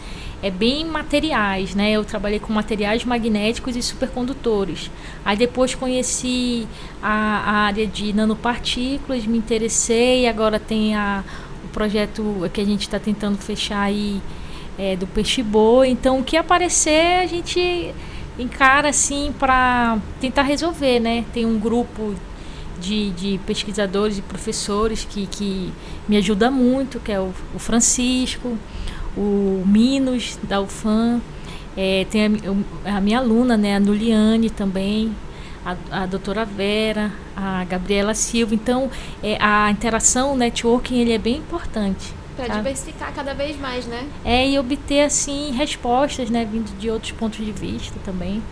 é 0.43 0.51
bem 0.51 0.85
materiais, 0.85 1.73
né? 1.73 1.93
Eu 1.93 2.05
trabalhei 2.05 2.41
com 2.41 2.53
materiais 2.53 3.05
magnéticos 3.05 3.77
e 3.77 3.83
supercondutores. 3.83 4.91
Aí 5.25 5.37
depois 5.37 5.73
conheci 5.73 6.67
a, 7.01 7.11
a 7.11 7.53
área 7.67 7.87
de 7.87 8.13
nanopartículas, 8.13 9.25
me 9.25 9.39
interessei. 9.39 10.27
Agora 10.27 10.59
tem 10.59 10.97
a, 10.97 11.23
o 11.65 11.69
projeto 11.69 12.51
que 12.53 12.61
a 12.61 12.65
gente 12.65 12.81
está 12.81 12.99
tentando 12.99 13.39
fechar 13.39 13.83
aí 13.83 14.21
é, 14.79 14.97
do 14.97 15.07
peixe 15.07 15.43
boa. 15.43 15.87
Então, 15.87 16.21
o 16.21 16.25
que 16.25 16.37
aparecer, 16.37 17.21
a 17.23 17.27
gente 17.27 17.95
encara 18.39 18.89
assim 18.89 19.33
para 19.39 19.99
tentar 20.21 20.43
resolver, 20.43 21.01
né? 21.01 21.25
Tem 21.33 21.45
um 21.45 21.59
grupo 21.59 22.15
de, 22.81 23.11
de 23.11 23.41
pesquisadores 23.47 24.19
e 24.19 24.23
professores 24.23 25.07
que, 25.09 25.27
que 25.27 25.73
me 26.09 26.17
ajuda 26.17 26.51
muito, 26.51 26.99
que 26.99 27.13
é 27.13 27.21
o, 27.21 27.33
o 27.55 27.59
Francisco, 27.59 28.57
o 29.17 29.63
Minos 29.67 30.39
da 30.43 30.61
UFAM, 30.61 31.21
é, 31.77 32.07
tem 32.11 32.27
a, 32.85 32.97
a, 32.97 33.01
minha 33.01 33.19
aluna, 33.19 33.57
né, 33.57 33.77
a 33.77 33.81
Nuliane 33.81 34.51
também, 34.51 35.15
a, 35.65 36.03
a 36.03 36.07
doutora 36.07 36.45
Vera, 36.45 37.13
a 37.37 37.65
Gabriela 37.65 38.15
Silva. 38.15 38.55
Então, 38.55 38.91
é, 39.23 39.37
a 39.41 39.71
interação, 39.71 40.33
o 40.33 40.37
networking, 40.37 40.99
ele 40.99 41.13
é 41.13 41.19
bem 41.19 41.37
importante. 41.37 42.15
Para 42.37 42.57
diversificar 42.57 43.13
cada 43.15 43.35
vez 43.35 43.59
mais, 43.59 43.87
né? 43.87 44.07
É, 44.25 44.49
e 44.49 44.59
obter, 44.59 45.05
assim, 45.05 45.53
respostas, 45.53 46.31
né, 46.31 46.45
vindo 46.51 46.77
de 46.79 46.91
outros 46.91 47.13
pontos 47.13 47.45
de 47.45 47.53
vista 47.53 47.95
também. 48.05 48.43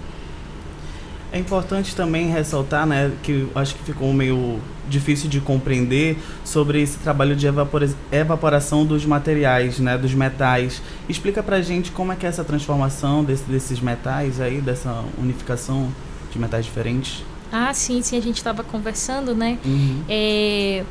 É 1.32 1.38
importante 1.38 1.94
também 1.94 2.28
ressaltar, 2.28 2.86
né, 2.86 3.12
que 3.22 3.48
acho 3.54 3.76
que 3.76 3.84
ficou 3.84 4.12
meio 4.12 4.60
difícil 4.88 5.30
de 5.30 5.40
compreender 5.40 6.18
sobre 6.44 6.82
esse 6.82 6.98
trabalho 6.98 7.36
de 7.36 7.46
evapora 7.46 7.88
evaporação 8.10 8.84
dos 8.84 9.06
materiais, 9.06 9.78
né, 9.78 9.96
dos 9.96 10.12
metais. 10.12 10.82
Explica 11.08 11.40
pra 11.40 11.62
gente 11.62 11.92
como 11.92 12.12
é 12.12 12.16
que 12.16 12.26
é 12.26 12.28
essa 12.28 12.42
transformação 12.42 13.22
desse, 13.22 13.44
desses 13.44 13.80
metais 13.80 14.40
aí, 14.40 14.60
dessa 14.60 15.04
unificação 15.16 15.88
de 16.32 16.38
metais 16.38 16.64
diferentes. 16.64 17.22
Ah, 17.52 17.72
sim, 17.74 18.02
sim, 18.02 18.18
a 18.18 18.22
gente 18.22 18.36
estava 18.36 18.62
conversando, 18.64 19.34
né? 19.34 19.58
Uhum. 19.64 20.02
É, 20.08 20.84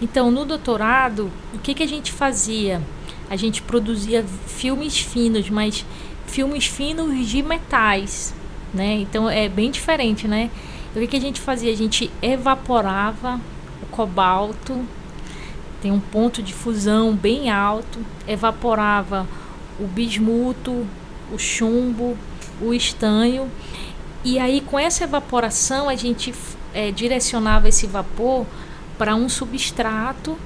então, 0.00 0.30
no 0.30 0.44
doutorado, 0.44 1.30
o 1.54 1.58
que, 1.58 1.74
que 1.74 1.82
a 1.82 1.88
gente 1.88 2.12
fazia? 2.12 2.82
A 3.30 3.36
gente 3.36 3.62
produzia 3.62 4.24
filmes 4.46 4.98
finos, 4.98 5.48
mas 5.48 5.84
filmes 6.26 6.66
finos 6.66 7.26
de 7.26 7.42
metais, 7.42 8.34
né? 8.74 8.94
Então 8.94 9.28
é 9.28 9.48
bem 9.48 9.70
diferente, 9.70 10.28
né? 10.28 10.50
O 10.94 10.98
que, 10.98 11.06
que 11.06 11.16
a 11.16 11.20
gente 11.20 11.40
fazia? 11.40 11.72
A 11.72 11.76
gente 11.76 12.10
evaporava 12.20 13.40
o 13.82 13.86
cobalto, 13.86 14.84
tem 15.80 15.90
um 15.90 16.00
ponto 16.00 16.42
de 16.42 16.52
fusão 16.52 17.14
bem 17.14 17.50
alto, 17.50 17.98
evaporava 18.28 19.26
o 19.78 19.86
bismuto, 19.86 20.86
o 21.32 21.38
chumbo, 21.38 22.16
o 22.60 22.72
estanho, 22.72 23.50
e 24.24 24.38
aí 24.38 24.60
com 24.60 24.78
essa 24.78 25.04
evaporação 25.04 25.88
a 25.88 25.94
gente 25.94 26.34
é, 26.72 26.90
direcionava 26.90 27.68
esse 27.68 27.86
vapor 27.86 28.46
para 28.98 29.14
um 29.14 29.28
substrato 29.28 30.36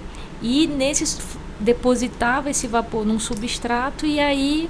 e 0.43 0.67
nesse 0.67 1.19
depositava 1.59 2.51
esse 2.51 2.67
vapor 2.67 3.05
num 3.05 3.19
substrato 3.19 4.07
e 4.07 4.19
aí 4.19 4.69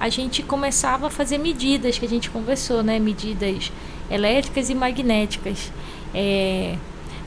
a 0.00 0.08
gente 0.08 0.42
começava 0.42 1.08
a 1.08 1.10
fazer 1.10 1.36
medidas 1.36 1.98
que 1.98 2.06
a 2.06 2.08
gente 2.08 2.30
conversou, 2.30 2.82
né? 2.82 2.98
Medidas 2.98 3.70
elétricas 4.10 4.70
e 4.70 4.74
magnéticas. 4.74 5.70
É, 6.14 6.76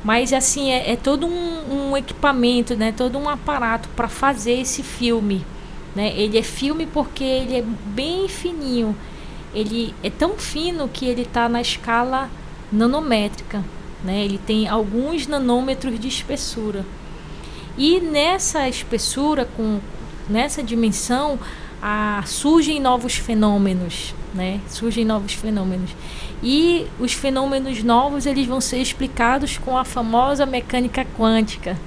mas 0.03 0.33
assim 0.33 0.71
é, 0.71 0.91
é 0.91 0.95
todo 0.95 1.27
um, 1.27 1.91
um, 1.91 1.97
equipamento, 1.97 2.75
né? 2.75 2.91
Todo 2.91 3.19
um 3.19 3.29
aparato 3.29 3.87
para 3.89 4.07
fazer 4.07 4.59
esse 4.59 4.81
filme, 4.81 5.45
né? 5.95 6.13
Ele 6.17 6.37
é 6.37 6.41
filme 6.41 6.87
porque 6.87 7.23
ele 7.23 7.57
é 7.57 7.61
bem 7.61 8.27
fininho. 8.27 8.95
Ele 9.53 9.93
é 10.03 10.09
tão 10.09 10.31
fino 10.31 10.89
que 10.89 11.05
ele 11.05 11.21
está 11.21 11.47
na 11.47 11.61
escala 11.61 12.27
nanométrica, 12.71 13.63
né? 14.03 14.23
Ele 14.23 14.37
tem 14.37 14.67
alguns 14.67 15.27
nanômetros 15.27 15.99
de 15.99 16.07
espessura. 16.07 16.85
E 17.77 17.99
nessa 17.99 18.67
espessura, 18.67 19.45
com 19.57 19.79
nessa 20.29 20.61
dimensão, 20.61 21.39
a, 21.81 22.23
surgem 22.25 22.79
novos 22.79 23.15
fenômenos, 23.15 24.13
né? 24.33 24.59
Surgem 24.69 25.03
novos 25.03 25.33
fenômenos. 25.33 25.91
E 26.41 26.85
os 26.99 27.13
fenômenos 27.13 27.83
novos 27.83 28.25
eles 28.25 28.45
vão 28.45 28.61
ser 28.61 28.77
explicados 28.77 29.57
com 29.57 29.77
a 29.77 29.83
famosa 29.83 30.45
mecânica 30.45 31.05
quântica. 31.17 31.77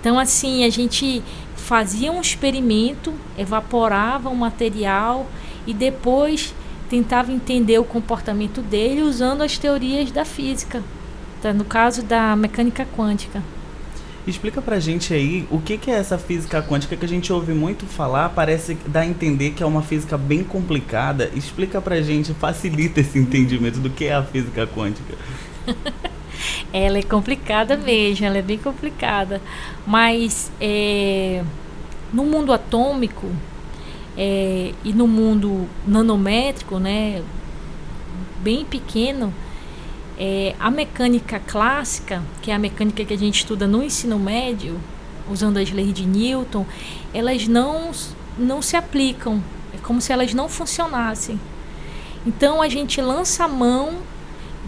Então 0.00 0.18
assim, 0.18 0.64
a 0.64 0.70
gente 0.70 1.22
fazia 1.56 2.12
um 2.12 2.20
experimento, 2.20 3.12
evaporava 3.36 4.28
um 4.28 4.34
material 4.36 5.26
e 5.66 5.74
depois 5.74 6.54
tentava 6.88 7.32
entender 7.32 7.78
o 7.78 7.84
comportamento 7.84 8.62
dele 8.62 9.02
usando 9.02 9.42
as 9.42 9.58
teorias 9.58 10.10
da 10.12 10.24
física. 10.24 10.82
Tá? 11.46 11.52
No 11.52 11.64
caso 11.64 12.02
da 12.02 12.34
mecânica 12.34 12.84
quântica. 12.96 13.40
Explica 14.26 14.60
pra 14.60 14.80
gente 14.80 15.14
aí 15.14 15.46
o 15.48 15.60
que, 15.60 15.78
que 15.78 15.88
é 15.88 15.94
essa 15.94 16.18
física 16.18 16.60
quântica 16.60 16.96
que 16.96 17.04
a 17.04 17.08
gente 17.08 17.32
ouve 17.32 17.52
muito 17.54 17.86
falar, 17.86 18.30
parece 18.30 18.76
dar 18.88 19.02
a 19.02 19.06
entender 19.06 19.52
que 19.52 19.62
é 19.62 19.66
uma 19.66 19.82
física 19.82 20.18
bem 20.18 20.42
complicada. 20.42 21.30
Explica 21.36 21.80
pra 21.80 22.02
gente, 22.02 22.34
facilita 22.34 22.98
esse 22.98 23.16
entendimento 23.16 23.78
do 23.78 23.88
que 23.88 24.06
é 24.06 24.14
a 24.14 24.24
física 24.24 24.66
quântica. 24.66 25.14
ela 26.72 26.98
é 26.98 27.02
complicada 27.04 27.76
mesmo, 27.76 28.26
ela 28.26 28.38
é 28.38 28.42
bem 28.42 28.58
complicada. 28.58 29.40
Mas 29.86 30.50
é, 30.60 31.44
no 32.12 32.24
mundo 32.24 32.52
atômico 32.52 33.30
é, 34.18 34.72
e 34.82 34.92
no 34.92 35.06
mundo 35.06 35.68
nanométrico, 35.86 36.80
né, 36.80 37.22
bem 38.42 38.64
pequeno, 38.64 39.32
é, 40.18 40.54
a 40.58 40.70
mecânica 40.70 41.38
clássica, 41.38 42.22
que 42.40 42.50
é 42.50 42.54
a 42.54 42.58
mecânica 42.58 43.04
que 43.04 43.12
a 43.12 43.18
gente 43.18 43.36
estuda 43.36 43.66
no 43.66 43.82
ensino 43.82 44.18
médio, 44.18 44.80
usando 45.30 45.58
as 45.58 45.70
leis 45.70 45.92
de 45.92 46.06
Newton, 46.06 46.64
elas 47.12 47.46
não, 47.46 47.90
não 48.38 48.62
se 48.62 48.76
aplicam. 48.76 49.42
É 49.74 49.78
como 49.78 50.00
se 50.00 50.12
elas 50.12 50.32
não 50.32 50.48
funcionassem. 50.48 51.38
Então 52.26 52.62
a 52.62 52.68
gente 52.68 53.00
lança 53.00 53.44
a 53.44 53.48
mão 53.48 53.98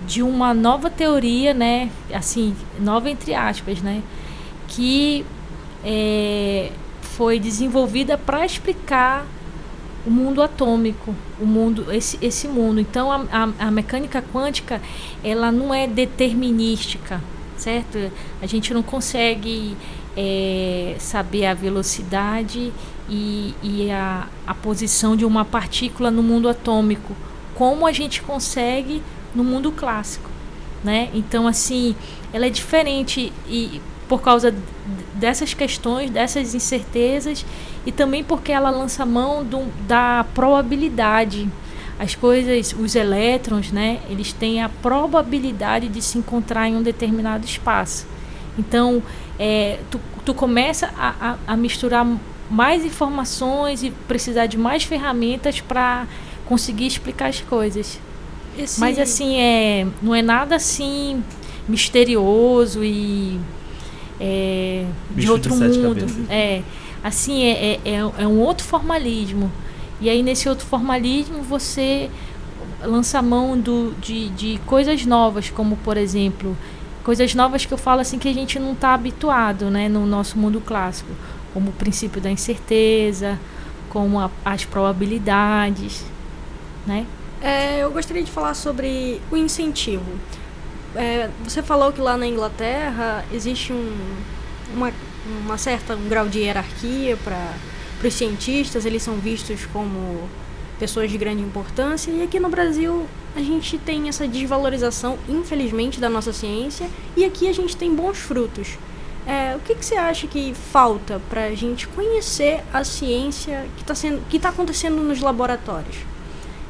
de 0.06 0.22
uma 0.22 0.54
nova 0.54 0.90
teoria, 0.90 1.52
né? 1.52 1.90
Assim, 2.12 2.54
nova 2.78 3.10
entre 3.10 3.34
aspas, 3.34 3.80
né? 3.80 4.02
Que 4.68 5.24
é, 5.84 6.70
foi 7.00 7.40
desenvolvida 7.40 8.16
para 8.16 8.44
explicar 8.44 9.26
o 10.08 10.10
mundo 10.10 10.40
atômico, 10.40 11.14
o 11.38 11.44
mundo 11.44 11.92
esse, 11.92 12.18
esse 12.22 12.48
mundo. 12.48 12.80
Então 12.80 13.12
a, 13.12 13.26
a, 13.30 13.66
a, 13.66 13.70
mecânica 13.70 14.24
quântica 14.32 14.80
ela 15.22 15.52
não 15.52 15.72
é 15.72 15.86
determinística, 15.86 17.22
certo? 17.58 18.10
A 18.40 18.46
gente 18.46 18.72
não 18.72 18.82
consegue 18.82 19.76
é, 20.16 20.96
saber 20.98 21.44
a 21.44 21.52
velocidade 21.52 22.72
e, 23.06 23.54
e 23.62 23.90
a, 23.90 24.26
a 24.46 24.54
posição 24.54 25.14
de 25.14 25.26
uma 25.26 25.44
partícula 25.44 26.10
no 26.10 26.22
mundo 26.22 26.48
atômico, 26.48 27.14
como 27.54 27.86
a 27.86 27.92
gente 27.92 28.22
consegue 28.22 29.02
no 29.34 29.44
mundo 29.44 29.70
clássico, 29.70 30.30
né? 30.82 31.10
Então 31.12 31.46
assim, 31.46 31.94
ela 32.32 32.46
é 32.46 32.50
diferente 32.50 33.30
e 33.46 33.82
por 34.08 34.22
causa 34.22 34.54
dessas 35.18 35.54
questões, 35.54 36.10
dessas 36.10 36.54
incertezas 36.54 37.44
e 37.84 37.92
também 37.92 38.24
porque 38.24 38.52
ela 38.52 38.70
lança 38.70 39.04
mão 39.04 39.44
do, 39.44 39.66
da 39.86 40.24
probabilidade. 40.34 41.48
As 41.98 42.14
coisas, 42.14 42.74
os 42.78 42.94
elétrons, 42.94 43.72
né, 43.72 43.98
eles 44.08 44.32
têm 44.32 44.62
a 44.62 44.68
probabilidade 44.68 45.88
de 45.88 46.00
se 46.00 46.16
encontrar 46.16 46.68
em 46.68 46.76
um 46.76 46.82
determinado 46.82 47.44
espaço. 47.44 48.06
Então, 48.56 49.02
é, 49.38 49.80
tu, 49.90 50.00
tu 50.24 50.32
começa 50.32 50.90
a, 50.96 51.32
a, 51.46 51.52
a 51.52 51.56
misturar 51.56 52.06
mais 52.48 52.84
informações 52.84 53.82
e 53.82 53.90
precisar 53.90 54.46
de 54.46 54.56
mais 54.56 54.84
ferramentas 54.84 55.60
para 55.60 56.06
conseguir 56.46 56.86
explicar 56.86 57.28
as 57.28 57.40
coisas. 57.40 57.98
Esse... 58.56 58.80
Mas 58.80 58.98
assim, 58.98 59.40
é, 59.40 59.86
não 60.02 60.14
é 60.14 60.22
nada 60.22 60.56
assim 60.56 61.22
misterioso 61.68 62.82
e 62.82 63.38
é, 64.20 64.84
de 65.10 65.30
outro 65.30 65.54
de 65.54 65.78
mundo. 65.78 66.06
É, 66.30 66.62
assim, 67.02 67.44
é, 67.44 67.50
é, 67.50 67.80
é, 67.84 67.92
é 68.18 68.26
um 68.26 68.38
outro 68.38 68.66
formalismo. 68.66 69.50
E 70.00 70.08
aí 70.08 70.22
nesse 70.22 70.48
outro 70.48 70.66
formalismo 70.66 71.42
você 71.42 72.10
lança 72.82 73.20
mão 73.20 73.58
do, 73.58 73.94
de, 74.00 74.28
de 74.30 74.60
coisas 74.66 75.04
novas, 75.04 75.50
como 75.50 75.76
por 75.78 75.96
exemplo, 75.96 76.56
coisas 77.02 77.34
novas 77.34 77.66
que 77.66 77.72
eu 77.72 77.78
falo 77.78 78.00
assim 78.00 78.18
que 78.18 78.28
a 78.28 78.34
gente 78.34 78.58
não 78.58 78.72
está 78.72 78.94
habituado 78.94 79.70
né, 79.70 79.88
no 79.88 80.06
nosso 80.06 80.38
mundo 80.38 80.60
clássico, 80.60 81.10
como 81.52 81.70
o 81.70 81.72
princípio 81.72 82.20
da 82.20 82.30
incerteza, 82.30 83.38
como 83.88 84.20
a, 84.20 84.30
as 84.44 84.64
probabilidades, 84.64 86.04
né? 86.86 87.06
É, 87.40 87.82
eu 87.82 87.90
gostaria 87.90 88.22
de 88.22 88.30
falar 88.30 88.54
sobre 88.54 89.20
o 89.30 89.36
incentivo. 89.36 90.04
É, 90.94 91.28
você 91.44 91.62
falou 91.62 91.92
que 91.92 92.00
lá 92.00 92.16
na 92.16 92.26
Inglaterra 92.26 93.24
existe 93.32 93.72
um, 93.72 93.96
uma, 94.74 94.92
uma 95.44 95.58
certa 95.58 95.94
um 95.94 96.08
grau 96.08 96.28
de 96.28 96.40
hierarquia 96.40 97.16
para 97.16 98.06
os 98.06 98.14
cientistas, 98.14 98.86
eles 98.86 99.02
são 99.02 99.16
vistos 99.16 99.66
como 99.66 100.28
pessoas 100.78 101.10
de 101.10 101.18
grande 101.18 101.42
importância, 101.42 102.10
e 102.10 102.22
aqui 102.22 102.38
no 102.38 102.48
Brasil 102.48 103.06
a 103.36 103.40
gente 103.40 103.76
tem 103.78 104.08
essa 104.08 104.26
desvalorização, 104.26 105.18
infelizmente, 105.28 106.00
da 106.00 106.08
nossa 106.08 106.32
ciência, 106.32 106.88
e 107.16 107.24
aqui 107.24 107.48
a 107.48 107.52
gente 107.52 107.76
tem 107.76 107.94
bons 107.94 108.18
frutos. 108.18 108.78
É, 109.26 109.54
o 109.56 109.58
que, 109.60 109.74
que, 109.74 109.84
você 109.84 109.96
acha 109.96 110.26
que 110.26 110.54
falta 110.54 111.20
para 111.28 111.44
a 111.44 111.54
gente 111.54 111.86
conhecer 111.88 112.62
a 112.72 112.82
ciência 112.82 113.66
que 113.76 113.92
está 113.92 114.48
tá 114.48 114.48
acontecendo 114.48 115.02
nos 115.02 115.20
laboratórios? 115.20 115.96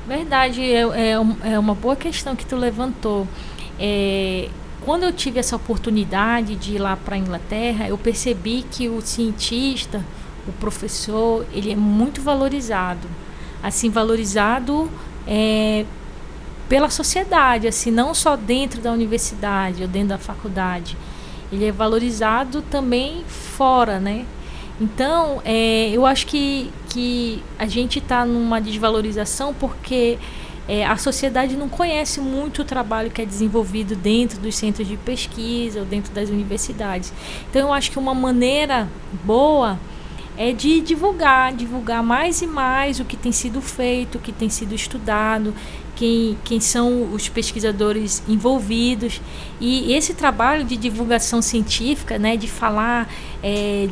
Verdade, 0.08 0.62
é, 0.62 0.80
é, 0.80 1.12
é, 1.52 1.58
uma 1.58 1.74
boa 1.74 1.94
questão 1.94 2.34
que 2.34 2.44
tu 2.44 2.56
levantou. 2.56 3.28
É, 3.78 4.48
quando 4.84 5.04
eu 5.04 5.12
tive 5.12 5.38
essa 5.38 5.56
oportunidade 5.56 6.56
de 6.56 6.74
ir 6.74 6.78
lá 6.78 6.96
para 6.96 7.16
a 7.16 7.18
Inglaterra, 7.18 7.88
eu 7.88 7.98
percebi 7.98 8.64
que 8.70 8.88
o 8.88 9.00
cientista, 9.00 10.04
o 10.46 10.52
professor, 10.52 11.46
ele 11.52 11.70
é 11.70 11.76
muito 11.76 12.22
valorizado 12.22 13.08
assim 13.62 13.90
valorizado 13.90 14.90
é, 15.26 15.84
pela 16.68 16.90
sociedade, 16.90 17.66
assim, 17.66 17.90
não 17.90 18.14
só 18.14 18.36
dentro 18.36 18.80
da 18.80 18.92
universidade 18.92 19.82
ou 19.82 19.88
dentro 19.88 20.08
da 20.08 20.18
faculdade. 20.18 20.96
Ele 21.50 21.64
é 21.64 21.72
valorizado 21.72 22.62
também 22.62 23.24
fora, 23.26 23.98
né? 23.98 24.26
Então, 24.80 25.40
é, 25.44 25.90
eu 25.90 26.06
acho 26.06 26.26
que, 26.26 26.70
que 26.90 27.42
a 27.58 27.66
gente 27.66 27.98
está 27.98 28.24
numa 28.24 28.60
desvalorização 28.60 29.52
porque 29.52 30.18
é, 30.68 30.84
a 30.84 30.96
sociedade 30.98 31.56
não 31.56 31.68
conhece 31.68 32.20
muito 32.20 32.60
o 32.60 32.64
trabalho 32.64 33.10
que 33.10 33.22
é 33.22 33.24
desenvolvido 33.24 33.96
dentro 33.96 34.38
dos 34.38 34.54
centros 34.54 34.86
de 34.86 34.98
pesquisa 34.98 35.80
ou 35.80 35.86
dentro 35.86 36.12
das 36.12 36.28
universidades. 36.28 37.12
Então, 37.48 37.62
eu 37.68 37.72
acho 37.72 37.90
que 37.90 37.98
uma 37.98 38.14
maneira 38.14 38.86
boa 39.24 39.78
é 40.36 40.52
de 40.52 40.80
divulgar, 40.82 41.52
divulgar 41.54 42.02
mais 42.02 42.42
e 42.42 42.46
mais 42.46 43.00
o 43.00 43.04
que 43.04 43.16
tem 43.16 43.32
sido 43.32 43.60
feito, 43.62 44.18
o 44.18 44.20
que 44.20 44.30
tem 44.30 44.48
sido 44.48 44.74
estudado, 44.74 45.52
quem, 45.96 46.38
quem 46.44 46.60
são 46.60 47.12
os 47.12 47.28
pesquisadores 47.28 48.22
envolvidos. 48.28 49.20
E 49.60 49.92
esse 49.94 50.14
trabalho 50.14 50.64
de 50.64 50.76
divulgação 50.76 51.40
científica, 51.42 52.18
né, 52.18 52.36
de 52.36 52.46
falar 52.46 53.12
é, 53.42 53.88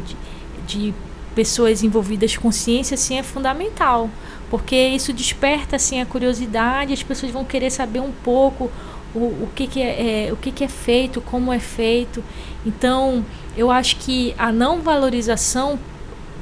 de, 0.69 0.87
de 0.91 0.95
pessoas 1.35 1.83
envolvidas 1.83 2.37
com 2.37 2.53
ciência, 2.53 2.95
assim, 2.95 3.19
é 3.19 3.23
fundamental, 3.23 4.09
porque 4.51 4.77
isso 4.77 5.13
desperta 5.13 5.77
assim 5.77 6.01
a 6.01 6.07
curiosidade, 6.07 6.93
as 6.93 7.03
pessoas 7.03 7.33
vão 7.33 7.45
querer 7.45 7.71
saber 7.71 8.01
um 8.01 8.13
pouco 8.13 8.71
o, 9.15 9.19
o, 9.19 9.49
que, 9.55 9.67
que 9.67 9.81
é, 9.81 10.27
é, 10.29 10.33
o 10.33 10.37
que, 10.37 10.53
que 10.53 10.63
é 10.65 10.69
feito, 10.69 11.21
como 11.21 11.53
é 11.53 11.59
feito. 11.59 12.23
Então, 12.65 13.25
eu 13.57 13.71
acho 13.71 13.97
que 13.97 14.35
a 14.39 14.53
não 14.53 14.81
valorização 14.83 15.79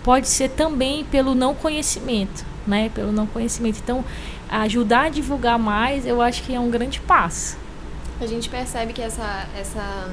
pode 0.03 0.29
ser 0.29 0.51
também 0.51 1.05
pelo 1.05 1.35
não 1.35 1.55
conhecimento, 1.55 2.45
né? 2.67 2.91
Pelo 2.95 3.13
não 3.13 3.27
conhecimento. 3.27 3.79
Então, 3.83 4.05
ajudar 4.51 5.05
a 5.05 5.09
divulgar 5.09 5.59
mais, 5.59 6.07
eu 6.07 6.21
acho 6.21 6.43
que 6.43 6.55
é 6.55 6.61
um 6.61 6.71
grande 6.71 7.01
passo. 7.01 7.57
A 8.21 8.27
gente 8.27 8.49
percebe 8.49 8.93
que 8.93 9.03
essa 9.03 9.49
essa 9.59 10.11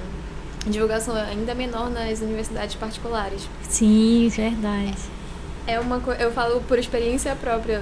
divulgação 0.65 1.17
é 1.17 1.31
ainda 1.31 1.53
menor 1.55 1.89
nas 1.89 2.21
universidades 2.21 2.75
particulares. 2.75 3.47
Sim, 3.67 4.29
verdade. 4.29 4.93
É 5.17 5.20
uma 5.79 6.01
eu 6.19 6.31
falo 6.31 6.61
por 6.61 6.79
experiência 6.79 7.35
própria. 7.35 7.81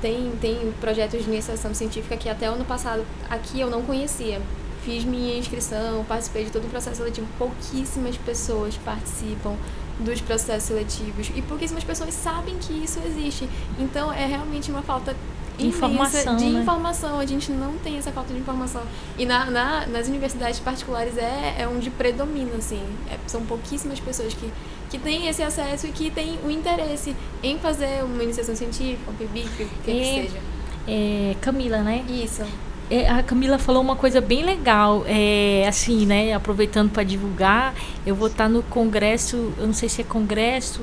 Tem 0.00 0.32
tem 0.40 0.72
projetos 0.80 1.24
de 1.24 1.30
iniciação 1.30 1.72
científica 1.72 2.16
que 2.16 2.28
até 2.28 2.46
ano 2.46 2.64
passado 2.64 3.04
aqui 3.30 3.60
eu 3.60 3.70
não 3.70 3.82
conhecia. 3.82 4.40
Fiz 4.84 5.02
minha 5.04 5.38
inscrição, 5.38 6.04
participei 6.04 6.44
de 6.44 6.50
todo 6.50 6.66
o 6.66 6.68
processo 6.68 6.96
seletivo, 6.96 7.26
pouquíssimas 7.38 8.18
pessoas 8.18 8.76
participam 8.84 9.56
dos 9.98 10.20
processos 10.20 10.64
seletivos 10.64 11.30
e 11.34 11.40
pouquíssimas 11.40 11.84
pessoas 11.84 12.12
sabem 12.12 12.58
que 12.58 12.72
isso 12.72 13.00
existe. 13.06 13.48
Então 13.78 14.12
é 14.12 14.26
realmente 14.26 14.70
uma 14.70 14.82
falta 14.82 15.16
informação, 15.58 16.36
de 16.36 16.44
né? 16.46 16.60
informação. 16.60 17.18
A 17.18 17.26
gente 17.26 17.50
não 17.52 17.74
tem 17.78 17.98
essa 17.98 18.10
falta 18.10 18.32
de 18.32 18.40
informação. 18.40 18.82
E 19.18 19.24
na, 19.24 19.50
na 19.50 19.86
nas 19.86 20.08
universidades 20.08 20.58
particulares 20.60 21.16
é, 21.16 21.56
é 21.58 21.68
onde 21.68 21.90
predomina, 21.90 22.56
assim. 22.56 22.82
É, 23.10 23.16
são 23.26 23.42
pouquíssimas 23.42 24.00
pessoas 24.00 24.34
que, 24.34 24.50
que 24.90 24.98
têm 24.98 25.28
esse 25.28 25.42
acesso 25.42 25.86
e 25.86 25.92
que 25.92 26.10
têm 26.10 26.38
o 26.44 26.50
interesse 26.50 27.14
em 27.42 27.58
fazer 27.58 28.02
uma 28.04 28.22
iniciação 28.22 28.54
científica, 28.56 29.10
um 29.10 29.14
PIBIC, 29.14 29.48
o 29.48 29.68
que, 29.84 29.90
é, 29.90 29.94
que 29.94 30.04
seja. 30.28 30.38
É, 30.86 31.36
Camila, 31.40 31.78
né? 31.82 32.04
Isso. 32.08 32.42
É, 32.90 33.08
a 33.08 33.22
Camila 33.22 33.58
falou 33.58 33.82
uma 33.82 33.96
coisa 33.96 34.20
bem 34.20 34.44
legal, 34.44 35.04
é, 35.06 35.64
assim, 35.66 36.04
né? 36.04 36.34
Aproveitando 36.34 36.90
para 36.90 37.02
divulgar, 37.02 37.74
eu 38.04 38.14
vou 38.14 38.28
estar 38.28 38.44
tá 38.44 38.48
no 38.48 38.62
congresso, 38.64 39.54
eu 39.58 39.66
não 39.66 39.72
sei 39.72 39.88
se 39.88 40.02
é 40.02 40.04
congresso 40.04 40.82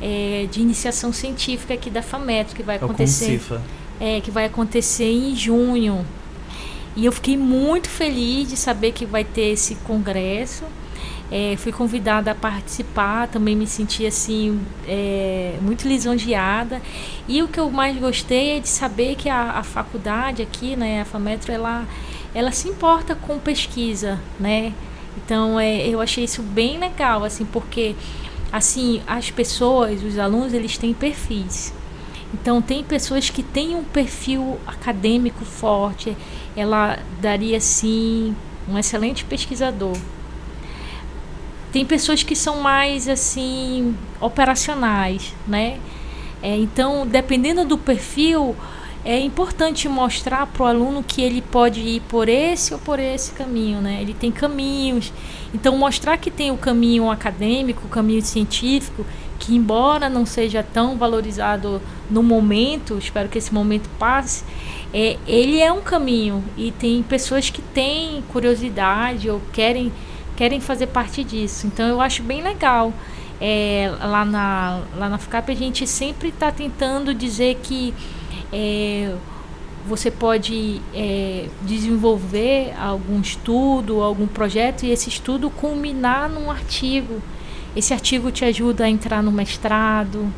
é, 0.00 0.46
de 0.50 0.60
iniciação 0.60 1.12
científica 1.12 1.74
aqui 1.74 1.90
da 1.90 2.02
FAMETRO 2.02 2.54
que 2.54 2.62
vai 2.62 2.76
é 2.76 2.78
acontecer, 2.78 3.40
é, 4.00 4.20
que 4.20 4.30
vai 4.30 4.46
acontecer 4.46 5.10
em 5.10 5.34
junho. 5.34 6.04
E 6.96 7.04
eu 7.04 7.12
fiquei 7.12 7.36
muito 7.36 7.88
feliz 7.88 8.48
de 8.48 8.56
saber 8.56 8.92
que 8.92 9.06
vai 9.06 9.24
ter 9.24 9.52
esse 9.52 9.76
congresso. 9.76 10.64
É, 11.30 11.54
fui 11.58 11.70
convidada 11.70 12.30
a 12.30 12.34
participar, 12.34 13.28
também 13.28 13.54
me 13.54 13.66
senti 13.66 14.06
assim 14.06 14.60
é, 14.86 15.58
muito 15.60 15.86
lisonjeada. 15.86 16.80
E 17.28 17.42
o 17.42 17.48
que 17.48 17.60
eu 17.60 17.70
mais 17.70 17.96
gostei 17.98 18.56
é 18.56 18.60
de 18.60 18.68
saber 18.68 19.14
que 19.14 19.28
a, 19.28 19.52
a 19.58 19.62
faculdade 19.62 20.42
aqui, 20.42 20.74
né, 20.74 21.02
a 21.02 21.04
FAMETRO, 21.04 21.52
ela, 21.52 21.86
ela 22.34 22.50
se 22.50 22.68
importa 22.68 23.14
com 23.14 23.38
pesquisa, 23.38 24.18
né? 24.40 24.72
Então 25.18 25.60
é, 25.60 25.86
eu 25.86 26.00
achei 26.00 26.24
isso 26.24 26.42
bem 26.42 26.78
legal, 26.78 27.22
assim, 27.24 27.44
porque 27.44 27.94
assim 28.50 29.02
as 29.06 29.30
pessoas, 29.30 30.02
os 30.02 30.18
alunos, 30.18 30.54
eles 30.54 30.78
têm 30.78 30.94
perfis. 30.94 31.74
Então 32.34 32.60
tem 32.60 32.84
pessoas 32.84 33.30
que 33.30 33.42
têm 33.42 33.74
um 33.74 33.84
perfil 33.84 34.58
acadêmico 34.66 35.44
forte, 35.44 36.16
ela 36.56 36.98
daria 37.20 37.60
sim 37.60 38.36
um 38.68 38.78
excelente 38.78 39.24
pesquisador 39.24 39.96
tem 41.72 41.84
pessoas 41.84 42.22
que 42.22 42.34
são 42.34 42.60
mais 42.60 43.08
assim 43.08 43.94
operacionais, 44.20 45.34
né? 45.46 45.78
É, 46.42 46.56
então, 46.56 47.06
dependendo 47.06 47.64
do 47.64 47.76
perfil, 47.76 48.56
é 49.04 49.18
importante 49.18 49.88
mostrar 49.88 50.46
para 50.46 50.62
o 50.62 50.66
aluno 50.66 51.02
que 51.02 51.20
ele 51.20 51.42
pode 51.42 51.80
ir 51.80 52.00
por 52.08 52.28
esse 52.28 52.72
ou 52.72 52.80
por 52.80 52.98
esse 52.98 53.32
caminho, 53.32 53.80
né? 53.80 53.98
Ele 54.00 54.14
tem 54.14 54.30
caminhos. 54.30 55.12
Então, 55.52 55.76
mostrar 55.76 56.16
que 56.16 56.30
tem 56.30 56.50
o 56.50 56.56
caminho 56.56 57.10
acadêmico, 57.10 57.86
o 57.86 57.88
caminho 57.88 58.22
científico, 58.22 59.04
que 59.48 59.56
embora 59.56 60.10
não 60.10 60.26
seja 60.26 60.62
tão 60.62 60.98
valorizado 60.98 61.80
no 62.10 62.22
momento, 62.22 62.98
espero 62.98 63.30
que 63.30 63.38
esse 63.38 63.52
momento 63.52 63.88
passe, 63.98 64.44
é, 64.92 65.16
ele 65.26 65.58
é 65.58 65.72
um 65.72 65.80
caminho 65.80 66.44
e 66.54 66.70
tem 66.70 67.02
pessoas 67.02 67.48
que 67.48 67.62
têm 67.62 68.22
curiosidade 68.28 69.30
ou 69.30 69.40
querem 69.50 69.90
querem 70.36 70.60
fazer 70.60 70.88
parte 70.88 71.24
disso. 71.24 71.66
Então 71.66 71.88
eu 71.88 72.00
acho 72.00 72.22
bem 72.22 72.42
legal. 72.42 72.92
É, 73.40 73.90
lá, 74.00 74.24
na, 74.24 74.82
lá 74.96 75.08
na 75.08 75.16
FUCAP 75.16 75.50
a 75.50 75.56
gente 75.56 75.86
sempre 75.86 76.28
está 76.28 76.52
tentando 76.52 77.14
dizer 77.14 77.58
que 77.62 77.94
é, 78.52 79.14
você 79.86 80.10
pode 80.10 80.82
é, 80.94 81.46
desenvolver 81.62 82.74
algum 82.78 83.18
estudo, 83.20 84.02
algum 84.02 84.26
projeto 84.26 84.84
e 84.84 84.90
esse 84.90 85.08
estudo 85.08 85.48
culminar 85.48 86.28
num 86.28 86.50
artigo. 86.50 87.22
Esse 87.76 87.92
artigo 87.92 88.30
te 88.30 88.44
ajuda 88.44 88.84
a 88.84 88.88
entrar 88.88 89.22
no 89.22 89.30
mestrado. 89.30 90.32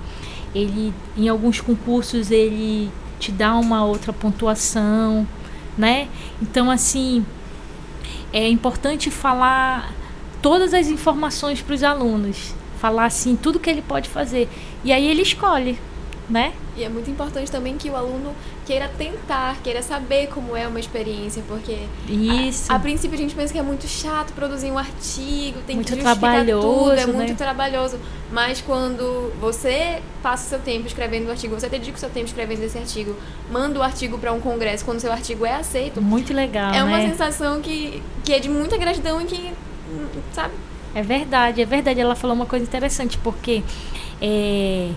Ele, 0.55 0.93
em 1.17 1.29
alguns 1.29 1.61
concursos, 1.61 2.31
ele 2.31 2.91
te 3.19 3.31
dá 3.31 3.55
uma 3.57 3.85
outra 3.85 4.13
pontuação, 4.13 5.27
né? 5.77 6.09
Então, 6.43 6.71
assim, 6.71 7.25
é 8.33 8.49
importante 8.49 9.11
falar 9.11 9.93
todas 10.43 10.75
as 10.75 10.89
informações 10.89 11.61
para 11.63 11.75
os 11.75 11.83
alunos. 11.83 12.55
falar 12.81 13.05
assim 13.05 13.37
tudo 13.37 13.61
que 13.61 13.69
ele 13.69 13.83
pode 13.83 14.09
fazer. 14.09 14.49
E 14.83 14.91
aí 14.91 15.07
ele 15.07 15.21
escolhe, 15.21 15.79
né? 16.29 16.55
E 16.81 16.85
é 16.85 16.89
muito 16.89 17.11
importante 17.11 17.51
também 17.51 17.77
que 17.77 17.91
o 17.91 17.97
aluno 17.97 18.35
queira 18.65 18.89
tentar, 18.89 19.59
queira 19.63 19.83
saber 19.83 20.29
como 20.29 20.57
é 20.57 20.67
uma 20.67 20.81
experiência, 20.81 21.43
porque 21.47 21.77
Isso. 22.09 22.73
A, 22.73 22.77
a 22.77 22.79
princípio 22.79 23.15
a 23.15 23.21
gente 23.21 23.35
pensa 23.35 23.53
que 23.53 23.59
é 23.59 23.63
muito 23.63 23.87
chato 23.87 24.33
produzir 24.33 24.71
um 24.71 24.79
artigo, 24.79 25.61
tem 25.67 25.77
muito 25.77 25.93
que 25.93 26.01
justificar 26.01 26.19
trabalhoso, 26.19 26.67
tudo, 26.67 26.93
é 26.93 27.07
né? 27.07 27.13
muito 27.13 27.35
trabalhoso. 27.35 27.99
Mas 28.33 28.63
quando 28.63 29.31
você 29.39 30.01
passa 30.23 30.47
o 30.47 30.49
seu 30.49 30.59
tempo 30.61 30.87
escrevendo 30.87 31.27
o 31.29 31.31
artigo, 31.31 31.55
você 31.55 31.69
dedica 31.69 31.99
o 31.99 32.01
seu 32.01 32.09
tempo 32.09 32.27
escrevendo 32.27 32.63
esse 32.63 32.79
artigo, 32.79 33.15
manda 33.51 33.79
o 33.79 33.83
artigo 33.83 34.17
para 34.17 34.33
um 34.33 34.41
congresso, 34.41 34.83
quando 34.83 34.97
o 34.97 35.01
seu 35.01 35.13
artigo 35.13 35.45
é 35.45 35.57
aceito, 35.57 36.01
Muito 36.01 36.33
legal, 36.33 36.73
é 36.73 36.83
uma 36.83 36.97
né? 36.97 37.11
sensação 37.11 37.61
que, 37.61 38.03
que 38.25 38.33
é 38.33 38.39
de 38.39 38.49
muita 38.49 38.79
gratidão 38.79 39.21
e 39.21 39.27
que, 39.27 39.53
sabe? 40.33 40.55
É 40.95 41.03
verdade, 41.03 41.61
é 41.61 41.67
verdade. 41.67 42.01
Ela 42.01 42.15
falou 42.15 42.35
uma 42.35 42.47
coisa 42.47 42.65
interessante, 42.65 43.19
porque 43.19 43.63
é, 44.21 44.91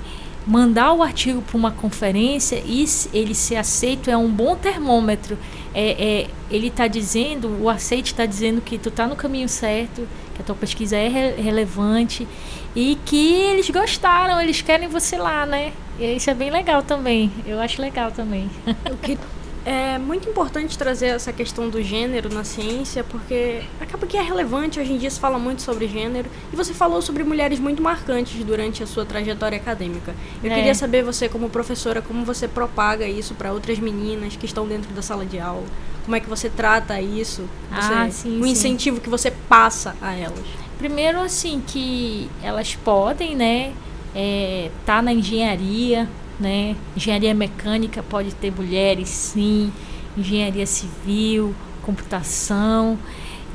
mandar 0.46 0.94
o 0.94 1.02
artigo 1.02 1.42
para 1.42 1.58
uma 1.58 1.72
conferência 1.72 2.62
e 2.66 2.86
se 2.86 3.10
ele 3.14 3.34
ser 3.34 3.56
aceito 3.56 4.10
é 4.10 4.18
um 4.18 4.30
bom 4.30 4.56
termômetro. 4.56 5.38
É, 5.74 5.92
é, 6.22 6.28
ele 6.52 6.68
está 6.68 6.88
dizendo, 6.88 7.58
o 7.62 7.70
aceite 7.70 8.12
está 8.14 8.26
dizendo 8.26 8.62
que 8.62 8.78
tu 8.78 8.90
está 8.90 9.08
no 9.08 9.16
caminho 9.16 9.50
certo, 9.50 10.08
que 10.36 10.42
a 10.42 10.46
tua 10.46 10.56
pesquisa 10.56 10.96
é 10.96 11.08
re- 11.08 11.42
relevante 11.42 12.28
e 12.76 12.98
que 13.06 13.34
eles 13.34 13.70
gostaram, 13.70 14.40
eles 14.42 14.62
querem 14.62 14.88
você 14.88 15.18
lá, 15.18 15.46
né? 15.46 15.74
E 16.00 16.16
isso 16.16 16.30
é 16.30 16.34
bem 16.34 16.50
legal 16.52 16.84
também. 16.84 17.32
Eu 17.46 17.60
acho 17.60 17.82
legal 17.82 18.12
também. 18.12 18.50
é 19.66 19.98
muito 19.98 20.30
importante 20.30 20.78
trazer 20.78 21.08
essa 21.08 21.32
questão 21.32 21.70
do 21.70 21.82
gênero 21.82 22.34
na 22.34 22.44
ciência, 22.44 23.04
porque 23.04 23.62
acaba 23.80 24.06
que 24.06 24.18
é 24.18 24.22
relevante, 24.22 24.80
hoje 24.80 24.92
em 24.94 24.98
dia 24.98 25.10
se 25.10 25.20
fala 25.20 25.40
muito 25.40 25.62
sobre 25.62 25.88
gênero, 25.88 26.30
e 26.52 26.56
você 26.56 26.74
falou 26.74 27.02
sobre 27.02 27.24
mulheres 27.24 27.60
muito 27.60 27.82
marcantes 27.82 28.44
durante 28.44 28.84
a 28.84 28.88
sua 28.88 29.06
trajetória 29.06 29.58
acadêmica. 29.58 30.14
Eu 30.44 30.52
É. 30.52 30.56
queria 30.56 30.76
saber, 30.76 31.04
você 31.04 31.30
como 31.30 31.50
professora, 31.50 32.02
como 32.02 32.26
você 32.26 32.48
propaga 32.48 33.08
isso 33.08 33.34
para 33.36 33.54
outras 33.54 33.80
meninas 33.80 34.36
que 34.36 34.46
estão 34.46 34.68
dentro 34.68 34.92
da 34.94 35.02
sala 35.02 35.26
de 35.26 35.40
aula? 35.40 35.64
Como 36.04 36.16
é 36.16 36.20
que 36.20 36.28
você 36.30 36.50
trata 36.50 37.00
isso? 37.00 37.44
Você, 37.74 37.94
Ah, 37.94 38.08
sim, 38.12 38.40
o 38.42 38.44
sim. 38.44 38.50
incentivo 38.52 39.00
que 39.00 39.10
você 39.10 39.32
passa 39.32 39.96
a 40.02 40.14
elas? 40.14 40.44
Primeiro, 40.78 41.22
assim, 41.22 41.64
que 41.66 42.30
elas 42.42 42.76
podem, 42.76 43.36
né, 43.38 43.72
é, 44.14 44.70
tá 44.86 45.02
na 45.02 45.14
engenharia, 45.14 46.10
né, 46.44 46.76
engenharia 46.96 47.34
mecânica 47.34 48.04
pode 48.04 48.36
ter 48.36 48.52
mulheres, 48.52 49.08
sim, 49.08 49.72
engenharia 50.18 50.66
civil, 50.66 51.56
computação, 51.82 53.00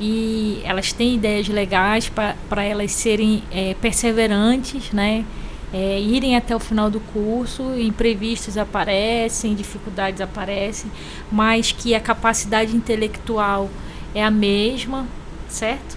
e 0.01 0.59
elas 0.63 0.91
têm 0.91 1.15
ideias 1.15 1.47
legais 1.47 2.09
para 2.09 2.63
elas 2.63 2.91
serem 2.91 3.43
é, 3.51 3.75
perseverantes, 3.75 4.91
né, 4.91 5.23
é, 5.71 5.99
irem 5.99 6.35
até 6.35 6.55
o 6.55 6.59
final 6.59 6.89
do 6.89 6.99
curso, 6.99 7.79
imprevistos 7.79 8.57
aparecem, 8.57 9.53
dificuldades 9.53 10.19
aparecem, 10.19 10.91
mas 11.31 11.71
que 11.71 11.93
a 11.93 11.99
capacidade 11.99 12.75
intelectual 12.75 13.69
é 14.15 14.23
a 14.23 14.31
mesma, 14.31 15.05
certo? 15.47 15.95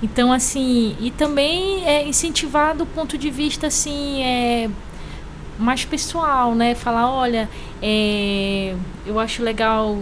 Então, 0.00 0.32
assim, 0.32 0.94
e 1.00 1.10
também 1.10 1.84
é 1.84 2.06
incentivar 2.06 2.76
do 2.76 2.86
ponto 2.86 3.18
de 3.18 3.28
vista, 3.30 3.66
assim, 3.66 4.22
é, 4.22 4.70
mais 5.58 5.84
pessoal, 5.84 6.54
né? 6.54 6.74
Falar, 6.74 7.10
olha, 7.10 7.48
é, 7.82 8.74
eu 9.06 9.18
acho 9.18 9.42
legal 9.42 9.98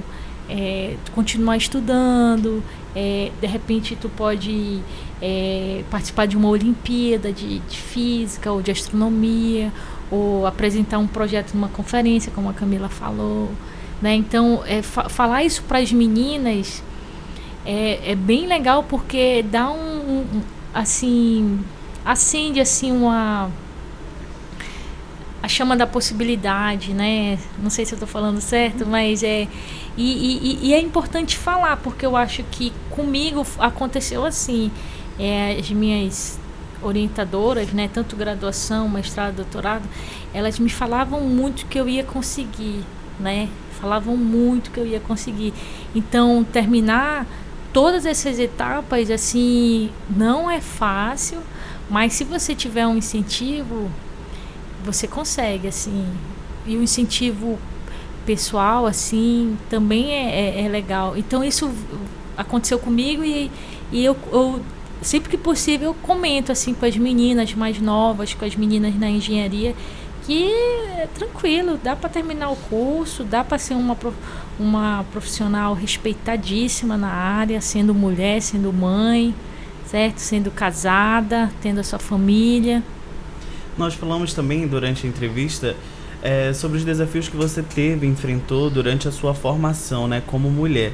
é, 0.49 0.95
continuar 1.14 1.57
estudando, 1.57 2.62
é, 2.95 3.31
de 3.40 3.47
repente 3.47 3.97
tu 3.97 4.09
pode 4.09 4.81
é, 5.21 5.83
participar 5.90 6.27
de 6.27 6.37
uma 6.37 6.49
Olimpíada 6.49 7.33
de, 7.33 7.59
de 7.61 7.77
Física 7.77 8.53
ou 8.53 8.62
de 8.62 8.71
Astronomia, 8.71 9.73
ou 10.11 10.47
apresentar 10.47 10.99
um 10.99 11.07
projeto 11.07 11.55
numa 11.55 11.69
conferência, 11.69 12.31
como 12.35 12.49
a 12.49 12.53
Camila 12.53 12.88
falou, 12.88 13.51
né? 14.01 14.14
Então, 14.14 14.62
é, 14.66 14.83
fa 14.83 15.09
falar 15.09 15.42
isso 15.42 15.62
para 15.62 15.79
as 15.79 15.90
meninas 15.90 16.83
é, 17.64 18.12
é 18.12 18.14
bem 18.14 18.47
legal 18.47 18.85
porque 18.85 19.45
dá 19.51 19.71
um, 19.71 20.21
um 20.21 20.42
assim 20.73 21.59
acende 22.05 22.61
assim 22.61 22.92
uma 22.92 23.51
a 25.47 25.49
chama 25.49 25.77
da 25.77 25.87
possibilidade, 25.87 26.93
né? 26.93 27.39
Não 27.63 27.71
sei 27.71 27.87
se 27.87 27.93
eu 27.93 27.97
estou 27.97 28.09
falando 28.09 28.41
certo, 28.41 28.85
mas 28.85 29.23
é 29.23 29.47
e, 29.97 30.59
e, 30.63 30.67
e 30.69 30.75
é 30.75 30.81
importante 30.81 31.39
falar 31.39 31.77
porque 31.77 32.05
eu 32.05 32.17
acho 32.17 32.43
que 32.51 32.73
comigo 32.91 33.47
aconteceu 33.59 34.27
assim, 34.27 34.73
é, 35.19 35.57
as 35.59 35.71
minhas 35.71 36.39
orientadoras, 36.83 37.73
né, 37.73 37.89
tanto 37.93 38.17
graduação, 38.17 38.89
mestrado, 38.89 39.37
doutorado, 39.37 39.89
elas 40.35 40.59
me 40.59 40.69
falavam 40.69 41.21
muito 41.23 41.65
que 41.67 41.79
eu 41.79 41.89
ia 41.89 42.05
conseguir, 42.05 42.85
né? 43.19 43.49
Falavam 43.81 44.17
muito 44.17 44.71
que 44.73 44.81
eu 44.81 44.87
ia 44.87 45.01
conseguir. 45.01 45.55
Então, 45.95 46.45
terminar 46.45 47.25
todas 47.73 48.05
essas 48.05 48.39
etapas 48.39 49.11
assim 49.11 49.91
não 50.11 50.51
é 50.51 50.61
fácil, 50.61 51.39
mas 51.89 52.15
se 52.15 52.25
você 52.25 52.55
tiver 52.55 52.87
um 52.87 52.97
incentivo, 52.97 53.91
você 54.87 55.07
consegue 55.07 55.68
assim. 55.68 56.07
E 56.66 56.77
o 56.77 56.83
incentivo 56.83 57.59
pessoal 58.25 58.87
assim 58.87 59.57
também 59.70 60.11
é, 60.12 60.61
é- 60.61 60.64
é 60.64 60.68
legal. 60.68 61.16
Então 61.16 61.44
isso 61.44 61.70
aconteceu 62.37 62.79
comigo 62.79 63.25
e, 63.25 63.51
e 63.92 64.05
eu, 64.05 64.16
eu 64.33 64.61
sempre 65.03 65.31
que 65.31 65.37
possível 65.37 65.90
eu 65.90 65.94
comento 65.94 66.51
assim 66.53 66.75
com 66.75 66.85
as 66.87 66.96
meninas 66.96 67.55
mais 67.55 67.81
novas, 67.81 68.35
com 68.35 68.44
as 68.44 68.57
meninas 68.57 68.94
na 68.99 69.09
engenharia 69.11 69.75
que 70.27 70.51
é 70.99 71.09
tranquilo, 71.14 71.79
dá 71.83 71.94
para 71.94 72.11
terminar 72.11 72.51
o 72.51 72.57
curso, 72.57 73.22
dá 73.22 73.44
para 73.44 73.59
ser 73.59 73.75
uma, 73.75 73.96
uma 74.59 75.05
profissional 75.12 75.72
respeitadíssima 75.72 76.96
na 76.96 77.09
área, 77.12 77.61
sendo 77.61 77.94
mulher, 77.94 78.42
sendo 78.42 78.72
mãe, 78.72 79.33
certo? 79.87 80.18
Sendo 80.18 80.51
casada, 80.51 81.53
tendo 81.62 81.79
a 81.79 81.85
sua 81.85 82.01
família. 82.01 82.83
Nós 83.77 83.95
falamos 83.95 84.33
também 84.33 84.67
durante 84.67 85.07
a 85.07 85.09
entrevista 85.09 85.75
é, 86.23 86.53
sobre 86.53 86.79
os 86.79 86.85
desafios 86.85 87.29
que 87.29 87.37
você 87.37 87.62
teve, 87.62 88.07
enfrentou 88.07 88.71
durante 88.71 89.07
a 89.07 89.12
sua 89.12 89.35
formação, 89.35 90.09
né, 90.09 90.23
como 90.27 90.51
mulher. 90.51 90.93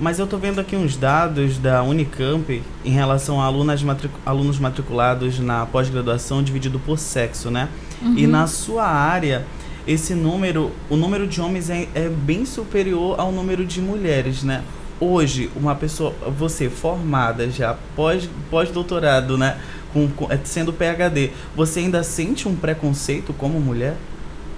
Mas 0.00 0.18
eu 0.18 0.26
tô 0.26 0.36
vendo 0.36 0.60
aqui 0.60 0.74
uns 0.74 0.96
dados 0.96 1.56
da 1.58 1.80
Unicamp 1.84 2.60
em 2.84 2.90
relação 2.90 3.40
a 3.40 3.44
alunas 3.44 3.80
matricu- 3.80 4.18
alunos 4.26 4.58
matriculados 4.58 5.38
na 5.38 5.64
pós-graduação 5.66 6.42
dividido 6.42 6.80
por 6.80 6.98
sexo, 6.98 7.48
né? 7.50 7.68
E 8.16 8.26
na 8.26 8.48
sua 8.48 8.84
área, 8.84 9.46
esse 9.86 10.12
número, 10.12 10.72
o 10.90 10.96
número 10.96 11.28
de 11.28 11.40
homens 11.40 11.70
é, 11.70 11.86
é 11.94 12.08
bem 12.08 12.44
superior 12.44 13.20
ao 13.20 13.30
número 13.30 13.64
de 13.64 13.80
mulheres, 13.80 14.42
né? 14.42 14.64
Hoje, 14.98 15.48
uma 15.54 15.76
pessoa, 15.76 16.12
você 16.36 16.68
formada 16.68 17.48
já, 17.48 17.76
pós, 17.94 18.28
pós-doutorado, 18.50 19.38
né? 19.38 19.56
Com, 19.94 20.10
com- 20.10 20.30
é, 20.32 20.38
sendo 20.44 20.74
PhD, 20.74 21.32
você 21.56 21.80
ainda 21.80 22.02
sente 22.04 22.48
um 22.48 22.56
preconceito 22.56 23.32
como 23.34 23.60
mulher? 23.60 23.96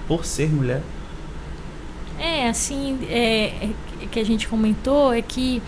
Por 0.09 0.25
ser 0.27 0.51
mulher? 0.53 0.83
É, 2.19 2.49
assim, 2.49 2.99
é, 3.11 3.69
é 4.03 4.07
que 4.11 4.19
a 4.21 4.25
gente 4.25 4.49
comentou 4.49 5.13
é 5.13 5.21
que 5.23 5.63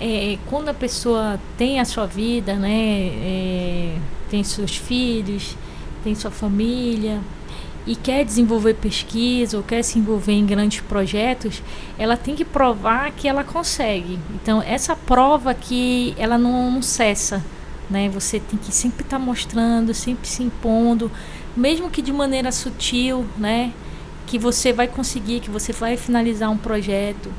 é, 0.00 0.38
quando 0.46 0.68
a 0.68 0.74
pessoa 0.74 1.40
tem 1.56 1.80
a 1.80 1.84
sua 1.86 2.06
vida, 2.06 2.54
né, 2.56 3.08
é, 3.08 3.98
tem 4.30 4.44
seus 4.44 4.76
filhos, 4.76 5.56
tem 6.04 6.14
sua 6.14 6.30
família 6.30 7.20
e 7.86 7.96
quer 7.96 8.24
desenvolver 8.24 8.74
pesquisa 8.74 9.56
ou 9.56 9.62
quer 9.62 9.82
se 9.82 9.98
envolver 9.98 10.32
em 10.32 10.44
grandes 10.46 10.80
projetos, 10.80 11.62
ela 11.98 12.16
tem 12.16 12.34
que 12.34 12.44
provar 12.44 13.12
que 13.12 13.28
ela 13.28 13.44
consegue. 13.44 14.18
Então, 14.34 14.62
essa 14.62 14.96
prova 14.96 15.54
que 15.54 16.14
ela 16.18 16.36
não, 16.38 16.70
não 16.72 16.82
cessa, 16.82 17.42
né? 17.90 18.08
Você 18.10 18.40
tem 18.40 18.58
que 18.58 18.72
sempre 18.72 19.02
estar 19.04 19.18
mostrando, 19.18 19.92
sempre 19.94 20.28
se 20.28 20.42
impondo, 20.42 21.10
mesmo 21.56 21.90
que 21.90 22.02
de 22.02 22.12
maneira 22.12 22.50
sutil, 22.52 23.24
né? 23.38 23.72
que 24.26 24.38
você 24.38 24.72
vai 24.72 24.88
conseguir, 24.88 25.40
que 25.40 25.50
você 25.50 25.72
vai 25.72 25.96
finalizar 25.96 26.50
um 26.50 26.56
projeto, 26.58 27.30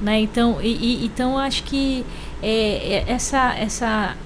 né? 0.00 0.18
Então, 0.20 0.58
e, 0.62 0.68
e- 1.02 1.04
então 1.04 1.38
acho 1.38 1.62
que 1.64 2.04
é, 2.42 2.94
é, 2.96 3.04
essa, 3.06 3.54
essa, 3.54 4.16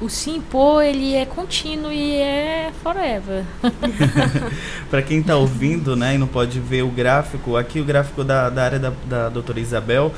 o 0.00 0.08
se 0.08 0.30
impor 0.30 0.82
ele 0.84 1.14
é 1.14 1.26
contínuo 1.26 1.92
e 1.92 2.14
é 2.14 2.70
forever. 2.82 3.44
Para 4.88 5.02
quem 5.02 5.22
tá 5.22 5.36
ouvindo, 5.36 5.96
né, 5.96 6.14
e 6.14 6.18
não 6.18 6.28
pode 6.28 6.60
ver 6.60 6.82
o 6.82 6.88
gráfico, 6.88 7.56
aqui 7.56 7.80
o 7.80 7.84
gráfico 7.84 8.22
da, 8.22 8.48
da 8.48 8.62
área 8.64 8.78
da, 8.78 8.92
da 9.06 9.28
doutora 9.28 9.58
Isabel, 9.58 10.14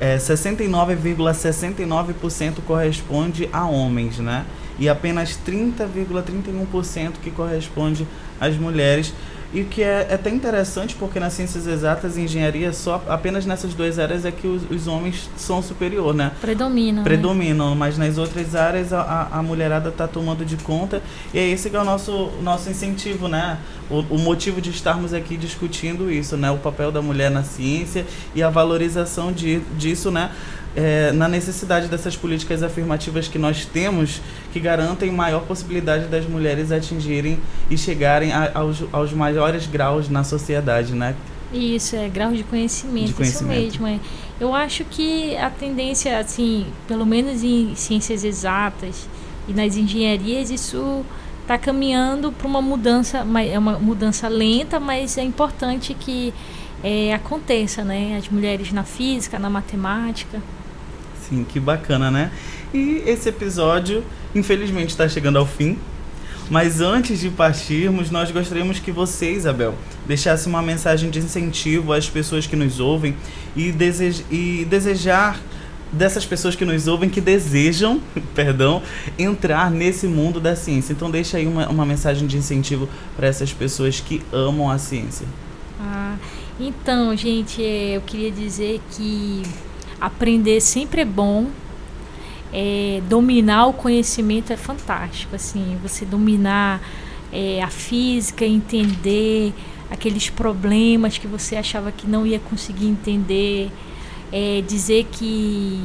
é 0.00 0.16
69,69% 0.16 2.54
corresponde 2.66 3.48
a 3.52 3.66
homens, 3.66 4.18
né? 4.18 4.44
E 4.78 4.88
apenas 4.88 5.38
30,31% 5.46 7.12
que 7.22 7.30
corresponde 7.30 8.08
às 8.40 8.56
mulheres. 8.56 9.12
E 9.52 9.64
que 9.64 9.82
é, 9.82 10.06
é 10.08 10.14
até 10.14 10.30
interessante 10.30 10.94
porque 10.94 11.18
nas 11.18 11.32
ciências 11.32 11.66
exatas 11.66 12.16
e 12.16 12.20
engenharia, 12.20 12.72
só 12.72 13.02
apenas 13.08 13.44
nessas 13.44 13.74
duas 13.74 13.98
áreas 13.98 14.24
é 14.24 14.30
que 14.30 14.46
os, 14.46 14.62
os 14.70 14.86
homens 14.86 15.28
são 15.36 15.60
superior, 15.60 16.14
né? 16.14 16.32
Predominam. 16.40 17.02
né? 17.02 17.04
Predominam, 17.04 17.74
mas 17.74 17.98
nas 17.98 18.16
outras 18.16 18.54
áreas 18.54 18.92
a, 18.92 19.28
a, 19.32 19.42
mulherada 19.42 19.90
tá 19.90 20.06
tomando 20.06 20.44
de 20.44 20.56
conta. 20.56 21.02
E 21.34 21.38
é 21.38 21.48
esse 21.48 21.68
que 21.68 21.76
é 21.76 21.80
o 21.80 21.84
nosso, 21.84 22.30
nosso 22.42 22.70
incentivo, 22.70 23.26
né? 23.26 23.58
O, 23.90 23.98
o 24.14 24.18
motivo 24.18 24.60
de 24.60 24.70
estarmos 24.70 25.12
aqui 25.12 25.36
discutindo 25.36 26.10
isso, 26.10 26.36
né? 26.36 26.50
O 26.50 26.58
papel 26.58 26.92
da 26.92 27.02
mulher 27.02 27.30
na 27.30 27.42
ciência 27.42 28.06
e 28.34 28.42
a 28.42 28.50
valorização 28.50 29.32
de, 29.32 29.60
disso, 29.76 30.12
né? 30.12 30.30
É, 30.76 31.10
na 31.10 31.28
necessidade 31.28 31.88
dessas 31.88 32.16
políticas 32.16 32.62
afirmativas 32.62 33.26
que 33.26 33.38
nós 33.38 33.64
temos 33.64 34.20
que 34.52 34.60
garantem 34.60 35.10
maior 35.10 35.40
possibilidade 35.40 36.06
das 36.06 36.24
mulheres 36.26 36.70
atingirem 36.70 37.40
e 37.68 37.76
chegarem 37.76 38.32
a, 38.32 38.52
aos, 38.54 38.84
aos 38.92 39.12
maiores 39.12 39.66
graus 39.66 40.08
na 40.08 40.22
sociedade, 40.22 40.94
né? 40.94 41.16
Isso, 41.52 41.96
é 41.96 42.08
grau 42.08 42.32
de 42.32 42.44
conhecimento, 42.44 43.08
De 43.08 43.14
conhecimento. 43.14 43.74
isso 43.74 43.82
mesmo. 43.82 43.86
É. 43.86 43.98
Eu 44.38 44.54
acho 44.54 44.84
que 44.84 45.36
a 45.36 45.50
tendência, 45.50 46.18
assim, 46.18 46.66
pelo 46.86 47.04
menos 47.04 47.42
em 47.42 47.74
ciências 47.74 48.22
exatas 48.22 49.08
e 49.48 49.52
nas 49.52 49.76
engenharias, 49.76 50.50
isso 50.50 51.04
está 51.42 51.58
caminhando 51.58 52.30
para 52.30 52.46
uma 52.46 52.62
mudança, 52.62 53.26
é 53.50 53.58
uma 53.58 53.76
mudança 53.78 54.28
lenta, 54.28 54.78
mas 54.78 55.18
é 55.18 55.22
importante 55.24 55.94
que 55.94 56.32
é, 56.84 57.12
aconteça, 57.12 57.82
né? 57.82 58.16
As 58.16 58.28
mulheres 58.28 58.72
na 58.72 58.84
física, 58.84 59.36
na 59.36 59.50
matemática. 59.50 60.40
Que 61.48 61.60
bacana, 61.60 62.10
né? 62.10 62.30
E 62.72 63.02
esse 63.06 63.28
episódio, 63.28 64.04
infelizmente, 64.34 64.90
está 64.90 65.08
chegando 65.08 65.38
ao 65.38 65.46
fim. 65.46 65.78
Mas 66.50 66.80
antes 66.80 67.20
de 67.20 67.30
partirmos, 67.30 68.10
nós 68.10 68.30
gostaríamos 68.32 68.80
que 68.80 68.90
você, 68.90 69.32
Isabel, 69.32 69.74
deixasse 70.04 70.48
uma 70.48 70.60
mensagem 70.60 71.08
de 71.08 71.20
incentivo 71.20 71.92
às 71.92 72.10
pessoas 72.10 72.44
que 72.44 72.56
nos 72.56 72.80
ouvem 72.80 73.14
e, 73.54 73.70
desej 73.70 74.24
e 74.28 74.66
desejar 74.68 75.40
dessas 75.92 76.24
pessoas 76.24 76.56
que 76.56 76.64
nos 76.64 76.88
ouvem 76.88 77.08
que 77.08 77.20
desejam, 77.20 78.00
perdão, 78.34 78.82
entrar 79.16 79.70
nesse 79.70 80.08
mundo 80.08 80.40
da 80.40 80.56
ciência. 80.56 80.92
Então 80.92 81.08
deixa 81.08 81.36
aí 81.36 81.46
uma, 81.46 81.68
uma 81.68 81.86
mensagem 81.86 82.26
de 82.26 82.36
incentivo 82.36 82.88
para 83.16 83.28
essas 83.28 83.52
pessoas 83.52 84.00
que 84.00 84.20
amam 84.32 84.68
a 84.68 84.78
ciência. 84.78 85.26
Ah, 85.80 86.16
então, 86.58 87.16
gente, 87.16 87.62
eu 87.62 88.00
queria 88.02 88.30
dizer 88.30 88.80
que 88.90 89.42
aprender 90.00 90.60
sempre 90.60 91.02
é 91.02 91.04
bom. 91.04 91.46
É, 92.52 93.00
dominar 93.08 93.66
o 93.66 93.72
conhecimento 93.72 94.52
é 94.52 94.56
fantástico. 94.56 95.36
Assim, 95.36 95.78
você 95.82 96.04
dominar 96.04 96.80
é, 97.32 97.62
a 97.62 97.68
física, 97.68 98.44
entender 98.44 99.52
aqueles 99.90 100.30
problemas 100.30 101.18
que 101.18 101.26
você 101.26 101.56
achava 101.56 101.90
que 101.92 102.06
não 102.06 102.26
ia 102.26 102.38
conseguir 102.38 102.86
entender, 102.86 103.70
é, 104.32 104.62
dizer 104.66 105.06
que 105.10 105.84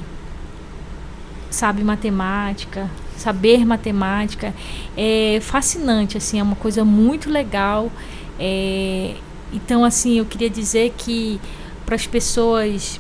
sabe 1.49 1.83
matemática, 1.83 2.89
saber 3.17 3.65
matemática 3.65 4.53
é 4.95 5.39
fascinante, 5.41 6.17
assim, 6.17 6.39
é 6.39 6.43
uma 6.43 6.55
coisa 6.55 6.83
muito 6.83 7.29
legal. 7.29 7.91
É, 8.39 9.15
então, 9.53 9.83
assim, 9.85 10.17
eu 10.19 10.25
queria 10.25 10.49
dizer 10.49 10.93
que 10.97 11.39
para 11.85 11.95
as 11.95 12.05
pessoas 12.05 12.99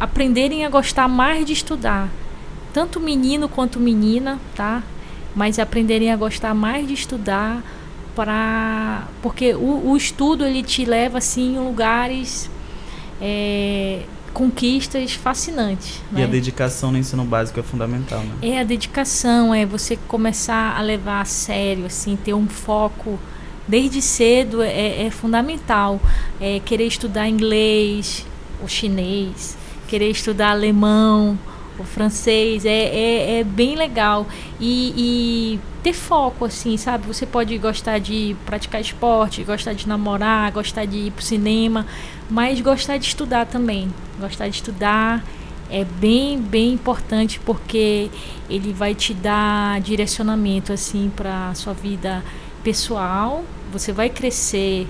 aprenderem 0.00 0.64
a 0.64 0.70
gostar 0.70 1.06
mais 1.06 1.44
de 1.44 1.52
estudar, 1.52 2.08
tanto 2.72 2.98
menino 2.98 3.48
quanto 3.48 3.78
menina, 3.78 4.40
tá? 4.56 4.82
Mas 5.36 5.58
aprenderem 5.58 6.10
a 6.10 6.16
gostar 6.16 6.54
mais 6.54 6.88
de 6.88 6.94
estudar 6.94 7.62
para 8.16 9.06
porque 9.22 9.54
o, 9.54 9.90
o 9.90 9.96
estudo 9.96 10.44
ele 10.44 10.62
te 10.62 10.84
leva 10.84 11.18
assim 11.18 11.54
em 11.54 11.58
lugares 11.58 12.50
é, 13.20 14.02
conquistas 14.32 15.12
fascinantes. 15.12 16.00
E 16.12 16.16
a 16.16 16.20
né? 16.20 16.26
dedicação 16.26 16.90
no 16.90 16.98
ensino 16.98 17.24
básico 17.24 17.60
é 17.60 17.62
fundamental, 17.62 18.20
né? 18.20 18.32
É 18.42 18.60
a 18.60 18.64
dedicação, 18.64 19.54
é 19.54 19.66
você 19.66 19.96
começar 20.08 20.76
a 20.76 20.80
levar 20.80 21.20
a 21.20 21.24
sério, 21.24 21.86
assim, 21.86 22.16
ter 22.16 22.34
um 22.34 22.48
foco 22.48 23.18
desde 23.68 24.00
cedo 24.00 24.62
é, 24.62 25.06
é 25.06 25.10
fundamental. 25.10 26.00
É 26.40 26.60
querer 26.60 26.86
estudar 26.86 27.28
inglês, 27.28 28.26
o 28.62 28.68
chinês, 28.68 29.56
querer 29.90 30.10
estudar 30.10 30.50
alemão, 30.52 31.36
o 31.78 31.82
francês, 31.82 32.64
é, 32.64 32.70
é, 32.70 33.40
é 33.40 33.44
bem 33.44 33.74
legal. 33.74 34.26
E, 34.60 34.94
e 34.96 35.60
ter 35.82 35.92
foco, 35.92 36.44
assim, 36.44 36.76
sabe? 36.76 37.06
Você 37.06 37.26
pode 37.26 37.56
gostar 37.58 37.98
de 37.98 38.36
praticar 38.46 38.80
esporte, 38.80 39.42
gostar 39.42 39.72
de 39.72 39.88
namorar, 39.88 40.52
gostar 40.52 40.84
de 40.84 40.98
ir 40.98 41.10
pro 41.10 41.24
cinema, 41.24 41.86
mas 42.30 42.60
gostar 42.60 42.98
de 42.98 43.06
estudar 43.06 43.46
também. 43.46 43.92
Gostar 44.20 44.48
de 44.48 44.54
estudar 44.56 45.24
é 45.68 45.84
bem, 45.84 46.38
bem 46.38 46.72
importante 46.74 47.40
porque 47.40 48.10
ele 48.48 48.72
vai 48.72 48.94
te 48.94 49.12
dar 49.12 49.80
direcionamento, 49.80 50.72
assim, 50.72 51.10
para 51.16 51.52
sua 51.54 51.72
vida 51.72 52.22
pessoal. 52.62 53.42
Você 53.72 53.92
vai 53.92 54.08
crescer 54.08 54.86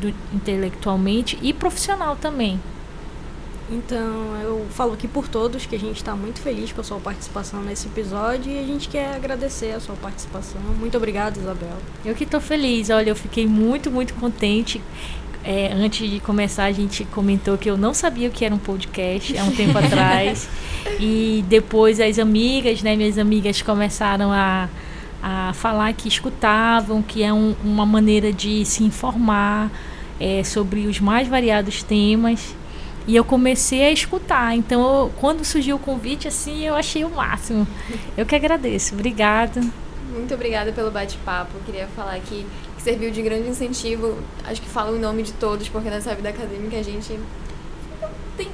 do- 0.00 0.12
intelectualmente 0.34 1.38
e 1.40 1.52
profissional 1.52 2.16
também. 2.16 2.60
Então, 3.70 4.36
eu 4.42 4.66
falo 4.70 4.94
aqui 4.94 5.06
por 5.06 5.28
todos 5.28 5.64
que 5.64 5.76
a 5.76 5.78
gente 5.78 5.96
está 5.96 6.16
muito 6.16 6.40
feliz 6.40 6.72
com 6.72 6.80
a 6.80 6.84
sua 6.84 6.98
participação 6.98 7.62
nesse 7.62 7.86
episódio 7.86 8.50
e 8.50 8.58
a 8.58 8.64
gente 8.64 8.88
quer 8.88 9.14
agradecer 9.14 9.70
a 9.72 9.78
sua 9.80 9.94
participação. 9.94 10.60
Muito 10.78 10.96
obrigada, 10.96 11.38
Isabel. 11.38 11.76
Eu 12.04 12.14
que 12.16 12.26
tô 12.26 12.40
feliz, 12.40 12.90
olha, 12.90 13.10
eu 13.10 13.16
fiquei 13.16 13.46
muito, 13.46 13.88
muito 13.90 14.14
contente. 14.14 14.82
É, 15.44 15.72
antes 15.72 16.10
de 16.10 16.18
começar, 16.20 16.64
a 16.64 16.72
gente 16.72 17.04
comentou 17.04 17.56
que 17.56 17.70
eu 17.70 17.76
não 17.76 17.94
sabia 17.94 18.28
o 18.28 18.32
que 18.32 18.44
era 18.44 18.54
um 18.54 18.58
podcast 18.58 19.38
há 19.38 19.44
um 19.44 19.52
tempo 19.52 19.78
atrás. 19.78 20.48
E 20.98 21.44
depois 21.48 22.00
as 22.00 22.18
amigas, 22.18 22.82
né, 22.82 22.96
minhas 22.96 23.18
amigas 23.18 23.62
começaram 23.62 24.32
a, 24.32 24.68
a 25.22 25.52
falar 25.54 25.92
que 25.92 26.08
escutavam, 26.08 27.00
que 27.02 27.22
é 27.22 27.32
um- 27.32 27.54
uma 27.64 27.86
maneira 27.86 28.32
de 28.32 28.64
se 28.64 28.82
informar 28.82 29.70
é, 30.18 30.42
sobre 30.42 30.86
os 30.88 30.98
mais 30.98 31.28
variados 31.28 31.82
temas. 31.84 32.54
E 33.10 33.16
eu 33.16 33.24
comecei 33.24 33.82
a 33.82 33.90
escutar. 33.90 34.54
Então, 34.54 34.80
eu- 34.80 35.12
quando 35.20 35.44
surgiu 35.44 35.74
o 35.74 35.78
convite, 35.80 36.28
assim, 36.28 36.64
eu 36.64 36.76
achei 36.76 37.04
o 37.04 37.10
máximo. 37.10 37.66
Eu 38.16 38.24
que 38.24 38.36
agradeço. 38.36 38.94
Obrigada. 38.94 39.60
Muito 40.12 40.32
obrigada 40.32 40.70
pelo 40.70 40.92
bate-papo. 40.92 41.50
Queria 41.66 41.88
falar 41.88 42.14
aqui 42.14 42.46
que 42.76 42.82
serviu 42.84 43.10
de 43.10 43.20
grande 43.20 43.48
incentivo. 43.48 44.16
Acho 44.44 44.62
que 44.62 44.68
falo 44.68 44.96
em 44.96 45.00
nome 45.00 45.24
de 45.24 45.32
todos, 45.32 45.68
porque 45.68 45.90
nessa 45.90 46.14
vida 46.14 46.28
acadêmica 46.28 46.76
a 46.76 46.84
gente 46.84 47.18
tem 48.36 48.48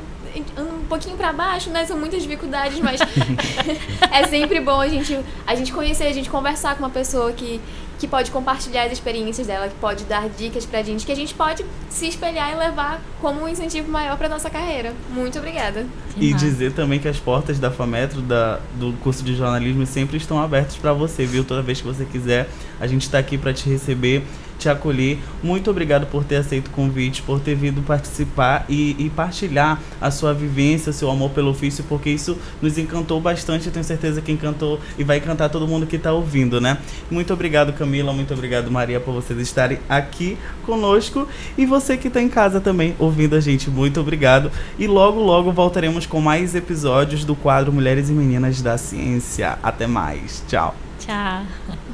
anda 0.56 0.70
um 0.72 0.84
pouquinho 0.86 1.18
pra 1.18 1.34
baixo, 1.34 1.68
né? 1.68 1.84
São 1.84 1.98
muitas 1.98 2.22
dificuldades, 2.22 2.78
mas 2.80 2.98
é 4.10 4.26
sempre 4.26 4.58
bom 4.60 4.80
a 4.80 4.88
gente, 4.88 5.18
a 5.46 5.54
gente 5.54 5.70
conhecer, 5.70 6.04
a 6.04 6.12
gente 6.12 6.30
conversar 6.30 6.76
com 6.76 6.82
uma 6.82 6.90
pessoa 6.90 7.30
que, 7.32 7.60
que 7.98 8.06
pode 8.06 8.30
compartilhar 8.30 8.84
as 8.84 8.92
experiências 8.92 9.46
dela, 9.46 9.68
que 9.68 9.74
pode 9.76 10.04
dar 10.04 10.28
dicas 10.28 10.66
pra 10.66 10.82
gente, 10.82 11.06
que 11.06 11.12
a 11.12 11.16
gente 11.16 11.34
pode 11.34 11.64
se 11.88 12.06
espelhar 12.06 12.52
e 12.52 12.56
levar 12.56 13.00
como 13.20 13.42
um 13.42 13.48
incentivo 13.48 13.90
maior 13.90 14.16
pra 14.16 14.28
nossa 14.28 14.50
carreira. 14.50 14.92
Muito 15.10 15.38
obrigada. 15.38 15.86
E 16.16 16.30
nada. 16.30 16.44
dizer 16.44 16.72
também 16.72 16.98
que 16.98 17.08
as 17.08 17.18
portas 17.18 17.58
da 17.58 17.70
FAMetro, 17.70 18.20
da, 18.20 18.60
do 18.74 18.92
curso 19.02 19.22
de 19.22 19.34
jornalismo, 19.34 19.86
sempre 19.86 20.16
estão 20.16 20.40
abertas 20.40 20.76
para 20.76 20.92
você, 20.92 21.24
viu? 21.24 21.44
Toda 21.44 21.62
vez 21.62 21.80
que 21.80 21.86
você 21.86 22.04
quiser, 22.04 22.48
a 22.80 22.86
gente 22.86 23.02
está 23.02 23.18
aqui 23.18 23.38
para 23.38 23.52
te 23.52 23.68
receber, 23.68 24.22
te 24.58 24.68
acolher. 24.68 25.18
Muito 25.42 25.70
obrigado 25.70 26.06
por 26.06 26.24
ter 26.24 26.36
aceito 26.36 26.68
o 26.68 26.70
convite, 26.70 27.22
por 27.22 27.40
ter 27.40 27.54
vindo 27.54 27.82
participar 27.82 28.64
e, 28.68 28.96
e 28.98 29.10
partilhar 29.10 29.80
a 30.00 30.10
sua 30.10 30.32
vivência, 30.32 30.92
seu 30.92 31.10
amor 31.10 31.30
pelo 31.30 31.50
ofício, 31.50 31.84
porque 31.88 32.10
isso 32.10 32.38
nos 32.60 32.78
encantou 32.78 33.20
bastante. 33.20 33.70
Tenho 33.70 33.84
certeza 33.84 34.20
que 34.20 34.32
encantou 34.32 34.80
e 34.98 35.04
vai 35.04 35.18
encantar 35.18 35.50
todo 35.50 35.66
mundo 35.66 35.86
que 35.86 35.96
está 35.96 36.12
ouvindo, 36.12 36.60
né? 36.60 36.78
Muito 37.10 37.32
obrigado, 37.32 37.72
Camila. 37.72 38.12
Muito 38.12 38.32
obrigado, 38.32 38.70
Maria, 38.70 39.00
por 39.00 39.12
vocês 39.12 39.38
estarem 39.40 39.78
aqui 39.88 40.36
conosco. 40.64 41.28
E 41.56 41.66
você 41.66 41.96
que 41.96 42.08
está 42.08 42.20
em 42.20 42.28
casa 42.28 42.60
também 42.60 42.94
ouvindo 42.98 43.36
a 43.36 43.40
gente, 43.40 43.70
muito 43.70 44.00
obrigado. 44.00 44.50
E 44.78 44.86
logo, 44.86 45.20
logo 45.20 45.52
voltaremos 45.52 46.06
com 46.06 46.20
mais 46.20 46.54
episódios 46.54 47.24
do 47.24 47.34
quadro 47.34 47.72
Mulheres 47.72 48.08
e 48.08 48.12
Meninas 48.12 48.62
da 48.62 48.78
Ciência. 48.78 49.58
Até 49.62 49.86
mais. 49.86 50.42
Tchau. 50.48 50.74
Tchau. 50.98 51.85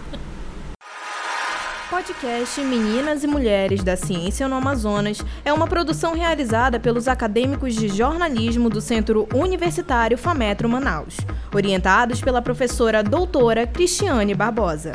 Podcast 1.93 2.59
Meninas 2.63 3.23
e 3.23 3.27
Mulheres 3.27 3.85
da 3.85 3.97
Ciência 3.97 4.49
no 4.49 4.57
Amazonas 4.57 5.23
é 5.45 5.53
uma 5.53 5.67
produção 5.69 6.15
realizada 6.15 6.81
pelos 6.81 7.07
acadêmicos 7.07 7.75
de 7.75 7.87
jornalismo 7.87 8.71
do 8.71 8.81
Centro 8.81 9.29
Universitário 9.35 10.17
FAMetro 10.17 10.71
Manaus, 10.71 11.19
orientados 11.55 12.23
pela 12.23 12.41
professora 12.41 13.03
doutora 13.03 13.67
Cristiane 13.67 14.35
Barbosa. 14.35 14.93